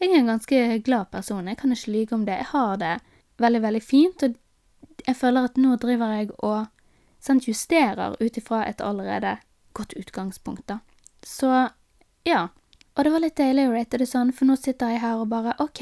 jeg 0.00 0.08
er 0.08 0.18
en 0.18 0.32
ganske 0.32 0.60
glad 0.86 1.12
person, 1.12 1.48
jeg 1.48 1.60
kan 1.60 1.72
ikke 1.72 1.92
lyge 1.92 2.16
om 2.16 2.24
det. 2.26 2.40
Jeg 2.40 2.52
har 2.56 2.78
det 2.80 2.94
veldig, 3.44 3.60
veldig 3.68 3.82
fint, 3.84 4.24
og 4.24 5.04
jeg 5.06 5.18
føler 5.18 5.48
at 5.48 5.60
nå 5.60 5.76
driver 5.80 6.16
jeg 6.16 6.32
og 6.40 6.81
sant, 7.22 7.46
justerer 7.48 8.16
ut 8.20 8.36
ifra 8.36 8.64
et 8.66 8.82
allerede 8.82 9.36
godt 9.72 9.94
utgangspunkt, 9.96 10.66
da. 10.68 10.80
Så 11.22 11.68
ja. 12.26 12.48
Og 12.92 13.04
det 13.04 13.12
var 13.12 13.22
litt 13.24 13.38
deilig 13.38 13.68
å 13.68 13.72
rate 13.72 13.98
det 14.02 14.08
sånn, 14.10 14.34
for 14.36 14.48
nå 14.48 14.58
sitter 14.60 14.92
jeg 14.92 15.00
her 15.00 15.22
og 15.22 15.30
bare 15.30 15.54
OK, 15.62 15.80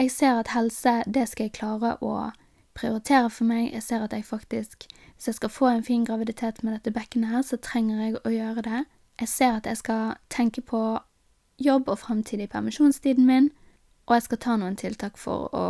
jeg 0.00 0.10
ser 0.10 0.40
at 0.40 0.50
helse, 0.50 1.02
det 1.06 1.28
skal 1.30 1.46
jeg 1.46 1.54
klare 1.60 1.94
å 2.02 2.32
prioritere 2.74 3.30
for 3.30 3.46
meg. 3.46 3.68
Jeg 3.70 3.84
ser 3.86 4.02
at 4.02 4.12
jeg 4.16 4.26
faktisk, 4.26 4.88
hvis 5.14 5.28
jeg 5.30 5.38
skal 5.38 5.52
få 5.52 5.70
en 5.70 5.86
fin 5.86 6.02
graviditet 6.04 6.64
med 6.64 6.74
dette 6.74 6.90
bekkenet 6.94 7.30
her, 7.30 7.44
så 7.46 7.60
trenger 7.62 8.02
jeg 8.02 8.16
å 8.24 8.34
gjøre 8.34 8.64
det. 8.66 8.80
Jeg 9.22 9.30
ser 9.30 9.60
at 9.60 9.68
jeg 9.70 9.78
skal 9.78 10.16
tenke 10.34 10.64
på 10.66 10.82
jobb 11.62 11.88
og 11.88 12.00
framtid 12.02 12.42
i 12.42 12.50
permisjonstiden 12.50 13.28
min, 13.28 13.52
og 14.08 14.16
jeg 14.16 14.26
skal 14.26 14.42
ta 14.42 14.56
noen 14.58 14.74
tiltak 14.76 15.20
for 15.20 15.54
å 15.54 15.66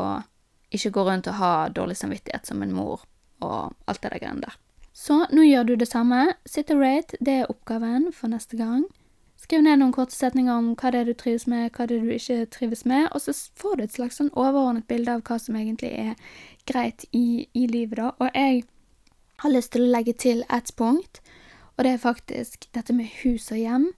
ikke 0.75 0.95
gå 0.97 1.05
rundt 1.07 1.29
og 1.29 1.39
ha 1.39 1.53
dårlig 1.69 2.01
samvittighet 2.01 2.49
som 2.49 2.65
en 2.65 2.73
mor 2.75 3.05
og 3.45 3.75
alt 3.85 4.01
det 4.01 4.15
der 4.15 4.23
greiene 4.25 4.47
der. 4.49 4.57
Så 4.95 5.25
nå 5.35 5.43
gjør 5.43 5.65
du 5.67 5.75
det 5.77 5.89
samme. 5.91 6.35
Sit 6.47 6.71
and 6.71 6.81
rate, 6.81 7.17
det 7.21 7.41
er 7.41 7.51
oppgaven 7.51 8.13
for 8.15 8.31
neste 8.31 8.57
gang. 8.57 8.85
Skriv 9.37 9.61
ned 9.61 9.81
noen 9.81 9.93
korte 9.93 10.15
setninger 10.15 10.55
om 10.55 10.71
hva 10.79 10.93
det 10.95 11.01
er 11.03 11.09
du 11.11 11.17
trives 11.19 11.49
med, 11.51 11.73
hva 11.75 11.85
det 11.91 11.99
er 11.99 12.05
du 12.07 12.13
ikke 12.15 12.47
trives 12.55 12.85
med, 12.89 13.09
og 13.11 13.21
så 13.21 13.35
får 13.61 13.75
du 13.77 13.83
et 13.85 13.97
slags 13.97 14.21
sånn 14.21 14.31
overordnet 14.33 14.87
bilde 14.89 15.19
av 15.19 15.25
hva 15.27 15.37
som 15.43 15.59
egentlig 15.59 15.91
er 15.91 16.15
greit 16.71 17.05
i, 17.11 17.45
i 17.53 17.67
livet, 17.69 17.99
da. 17.99 18.15
Og 18.23 18.31
jeg 18.33 18.63
har 19.43 19.53
lyst 19.53 19.75
til 19.75 19.85
å 19.85 19.91
legge 19.91 20.15
til 20.17 20.41
ett 20.49 20.73
punkt, 20.79 21.21
og 21.75 21.85
det 21.85 21.93
er 21.93 22.01
faktisk 22.01 22.71
dette 22.73 22.97
med 22.97 23.11
hus 23.25 23.51
og 23.51 23.61
hjem. 23.61 23.91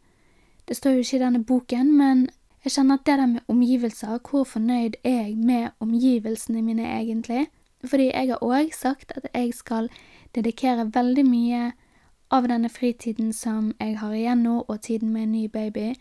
Det 0.67 0.81
står 0.81 0.97
jo 0.97 1.05
ikke 1.05 1.21
i 1.21 1.25
denne 1.27 1.45
boken, 1.47 1.93
men 1.95 2.27
jeg 2.65 2.75
kjenner 2.81 2.99
at 2.99 3.07
det 3.07 3.19
der 3.21 3.33
med 3.37 3.53
omgivelser, 3.53 4.19
hvor 4.27 4.49
fornøyd 4.49 4.97
er 5.05 5.29
jeg 5.29 5.37
med 5.39 5.69
omgivelsene 5.79 6.65
mine 6.67 6.89
egentlig? 6.89 7.47
Fordi 7.87 8.09
jeg 8.09 8.33
har 8.33 8.43
òg 8.43 8.73
sagt 8.75 9.13
at 9.15 9.29
jeg 9.31 9.55
skal 9.55 9.93
dedikere 10.37 10.91
veldig 10.95 11.25
mye 11.27 11.63
av 12.31 12.49
denne 12.51 12.69
fritiden 12.73 13.33
som 13.33 13.73
jeg 13.81 13.97
har 14.01 14.15
igjen 14.15 14.45
nå, 14.45 14.61
og 14.67 14.83
tiden 14.83 15.13
med 15.15 15.29
en 15.29 15.33
ny 15.33 15.47
baby, 15.53 15.95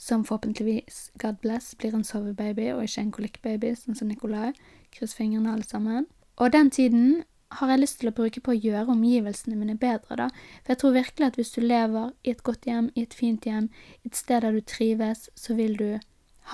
som 0.00 0.24
forhåpentligvis, 0.24 1.10
God 1.20 1.40
bless, 1.42 1.74
blir 1.76 1.94
en 1.94 2.04
sovebaby 2.04 2.70
og 2.72 2.84
ikke 2.86 3.02
en 3.04 3.12
kolikkbaby, 3.16 3.74
sånn 3.76 3.98
som 3.98 4.08
Nicolai. 4.08 4.54
Kryss 4.94 5.12
fingrene, 5.14 5.52
alle 5.52 5.66
sammen. 5.68 6.06
Og 6.40 6.52
den 6.54 6.70
tiden 6.72 7.22
har 7.58 7.72
jeg 7.72 7.82
lyst 7.82 7.98
til 8.00 8.10
å 8.10 8.14
bruke 8.16 8.40
på 8.40 8.54
å 8.54 8.58
gjøre 8.58 8.94
omgivelsene 8.94 9.58
mine 9.58 9.76
bedre, 9.78 10.16
da. 10.16 10.28
For 10.62 10.72
jeg 10.72 10.80
tror 10.80 10.96
virkelig 10.96 11.26
at 11.26 11.36
hvis 11.36 11.52
du 11.56 11.60
lever 11.64 12.12
i 12.24 12.32
et 12.32 12.44
godt 12.46 12.68
hjem, 12.68 12.88
i 12.94 13.04
et 13.04 13.16
fint 13.16 13.44
hjem, 13.44 13.68
et 14.06 14.16
sted 14.16 14.46
der 14.46 14.56
du 14.56 14.62
trives, 14.64 15.28
så 15.36 15.56
vil 15.58 15.76
du 15.76 15.88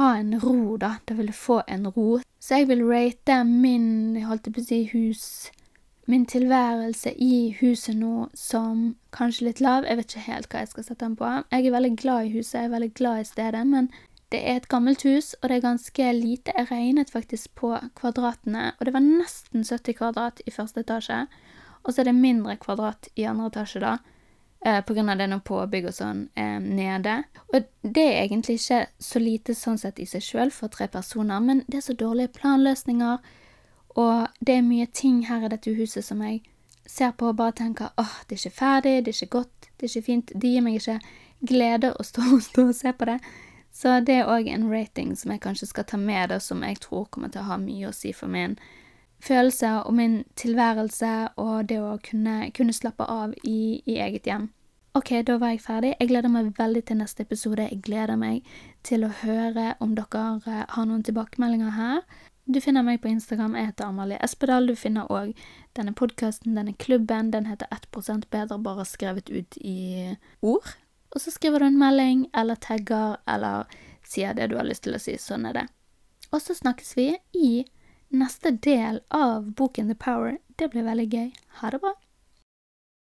ha 0.01 0.09
en 0.19 0.35
ro, 0.43 0.77
da. 0.81 0.97
Da 1.07 1.15
vil 1.19 1.31
du 1.31 1.37
få 1.37 1.61
en 1.69 1.87
ro. 1.87 2.21
Så 2.41 2.61
jeg 2.61 2.71
vil 2.73 2.83
rate 2.89 3.43
min, 3.47 4.17
jeg 4.17 4.27
holdt 4.27 4.51
på 4.51 4.63
å 4.63 4.67
si, 4.67 4.83
hus 4.91 5.53
min 6.07 6.27
tilværelse 6.27 7.13
i 7.19 7.57
huset 7.61 7.97
nå 7.99 8.29
som 8.35 8.97
kanskje 9.15 9.49
litt 9.49 9.61
lav. 9.61 9.87
Jeg 9.87 9.99
vet 9.99 10.13
ikke 10.13 10.27
helt 10.27 10.51
hva 10.53 10.63
jeg 10.63 10.73
skal 10.73 10.87
sette 10.87 11.05
den 11.05 11.17
på. 11.19 11.31
Jeg 11.51 11.67
er 11.67 11.75
veldig 11.75 11.97
glad 11.99 12.27
i 12.27 12.35
huset, 12.37 12.61
jeg 12.61 12.69
er 12.69 12.75
veldig 12.77 12.93
glad 12.95 13.21
i 13.21 13.29
stedet, 13.31 13.65
men 13.67 13.91
det 14.35 14.41
er 14.43 14.57
et 14.59 14.69
gammelt 14.69 15.03
hus, 15.07 15.35
og 15.43 15.49
det 15.49 15.57
er 15.57 15.69
ganske 15.69 16.13
lite. 16.13 16.53
Jeg 16.57 16.71
regnet 16.71 17.11
faktisk 17.11 17.55
på 17.55 17.77
kvadratene, 17.99 18.73
og 18.79 18.87
det 18.87 18.95
var 18.95 19.05
nesten 19.05 19.65
70 19.65 19.99
kvadrat 19.99 20.43
i 20.47 20.51
første 20.51 20.83
etasje. 20.83 21.27
Og 21.85 21.95
så 21.95 22.03
er 22.03 22.11
det 22.11 22.19
mindre 22.19 22.57
kvadrat 22.59 23.09
i 23.15 23.27
andre 23.31 23.47
etasje, 23.53 23.81
da, 23.81 23.99
eh, 24.67 24.83
av 24.83 25.19
det 25.19 25.29
noe 25.31 25.41
påbygg 25.41 25.87
og 25.87 25.95
sånn 25.95 26.29
eh, 26.35 26.59
nede. 26.59 27.23
Og 27.55 27.67
det 27.83 28.03
er 28.03 28.25
egentlig 28.25 28.59
ikke 28.59 28.87
så 28.99 29.23
lite 29.23 29.55
sånn 29.55 29.79
sett 29.79 29.99
i 29.99 30.07
seg 30.07 30.23
sjøl 30.23 30.51
for 30.51 30.69
tre 30.69 30.89
personer, 30.89 31.41
men 31.41 31.63
det 31.69 31.79
er 31.79 31.87
så 31.87 31.95
dårlige 31.95 32.35
planløsninger. 32.35 33.19
Og 33.97 34.29
det 34.47 34.59
er 34.59 34.67
mye 34.67 34.87
ting 34.93 35.23
her 35.27 35.47
i 35.47 35.51
dette 35.53 35.73
huset 35.75 36.05
som 36.05 36.23
jeg 36.23 36.43
ser 36.87 37.15
på 37.19 37.31
og 37.33 37.37
bare 37.37 37.57
tenker 37.57 37.95
åh, 37.99 38.17
det 38.29 38.37
er 38.37 38.43
ikke 38.43 38.59
ferdig, 38.59 38.95
det 39.05 39.13
er 39.13 39.23
ikke 39.23 39.39
godt, 39.39 39.69
det 39.77 39.87
er 39.87 39.93
ikke 39.93 40.07
fint. 40.07 40.33
Det 40.35 40.53
gir 40.53 40.65
meg 40.65 40.81
ikke 40.81 40.99
glede 41.49 41.93
å 41.97 42.05
stå, 42.07 42.25
stå 42.51 42.69
og 42.71 42.75
se 42.77 42.93
på 42.93 43.09
det. 43.09 43.19
Så 43.77 44.01
det 44.01 44.21
er 44.23 44.31
òg 44.33 44.49
en 44.49 44.71
rating 44.73 45.13
som 45.17 45.33
jeg 45.35 45.43
kanskje 45.45 45.69
skal 45.69 45.85
ta 45.85 45.99
med, 46.01 46.31
det, 46.31 46.41
som 46.43 46.63
jeg 46.65 46.79
tror 46.81 47.09
kommer 47.13 47.33
til 47.33 47.43
å 47.43 47.51
ha 47.51 47.59
mye 47.61 47.91
å 47.91 47.97
si 47.97 48.13
for 48.17 48.33
min 48.33 48.57
følelse 49.21 49.73
og 49.89 49.97
min 49.97 50.23
tilværelse 50.37 51.13
og 51.41 51.69
det 51.69 51.81
å 51.81 51.97
kunne, 52.05 52.51
kunne 52.57 52.77
slappe 52.77 53.05
av 53.05 53.35
i, 53.45 53.83
i 53.85 53.99
eget 54.01 54.29
hjem. 54.29 54.49
Ok, 54.97 55.11
da 55.29 55.37
var 55.37 55.53
jeg 55.53 55.61
ferdig. 55.61 55.91
Jeg 56.01 56.09
gleder 56.09 56.33
meg 56.33 56.55
veldig 56.57 56.83
til 56.89 56.97
neste 57.03 57.27
episode. 57.27 57.67
Jeg 57.69 57.83
gleder 57.85 58.17
meg 58.17 58.47
til 58.87 59.05
å 59.05 59.13
høre 59.13 59.75
om 59.85 59.93
dere 59.97 60.63
har 60.73 60.89
noen 60.89 61.05
tilbakemeldinger 61.05 61.75
her. 61.77 62.01
Du 62.47 62.61
finner 62.61 62.85
meg 62.87 63.01
på 63.03 63.11
Instagram. 63.11 63.57
Jeg 63.59 63.73
heter 63.73 63.89
Amalie 63.91 64.19
Espedal. 64.23 64.69
Du 64.71 64.77
finner 64.79 65.09
òg 65.11 65.33
denne 65.75 65.91
podkasten, 65.99 66.55
denne 66.55 66.77
klubben. 66.79 67.33
Den 67.35 67.49
heter 67.51 67.67
1% 67.75 68.29
bedre, 68.31 68.59
bare 68.63 68.85
skrevet 68.87 69.31
ut 69.35 69.59
i 69.59 70.15
ord. 70.47 70.77
Og 71.11 71.25
så 71.25 71.35
skriver 71.35 71.59
du 71.59 71.67
en 71.67 71.81
melding 71.81 72.29
eller 72.39 72.55
tagger 72.63 73.19
eller 73.27 73.67
sier 74.07 74.37
det 74.39 74.53
du 74.53 74.57
har 74.61 74.69
lyst 74.69 74.85
til 74.87 74.95
å 74.95 75.03
si. 75.03 75.17
Sånn 75.19 75.49
er 75.51 75.59
det. 75.59 75.67
Og 76.31 76.39
så 76.45 76.55
snakkes 76.55 76.95
vi 76.95 77.09
i 77.35 77.51
neste 78.15 78.55
del 78.63 79.03
av 79.11 79.51
boken 79.59 79.91
The 79.91 79.99
Power. 79.99 80.39
Det 80.55 80.71
blir 80.71 80.87
veldig 80.87 81.09
gøy. 81.11 81.33
Ha 81.59 81.75
det 81.75 81.83
bra. 81.83 81.97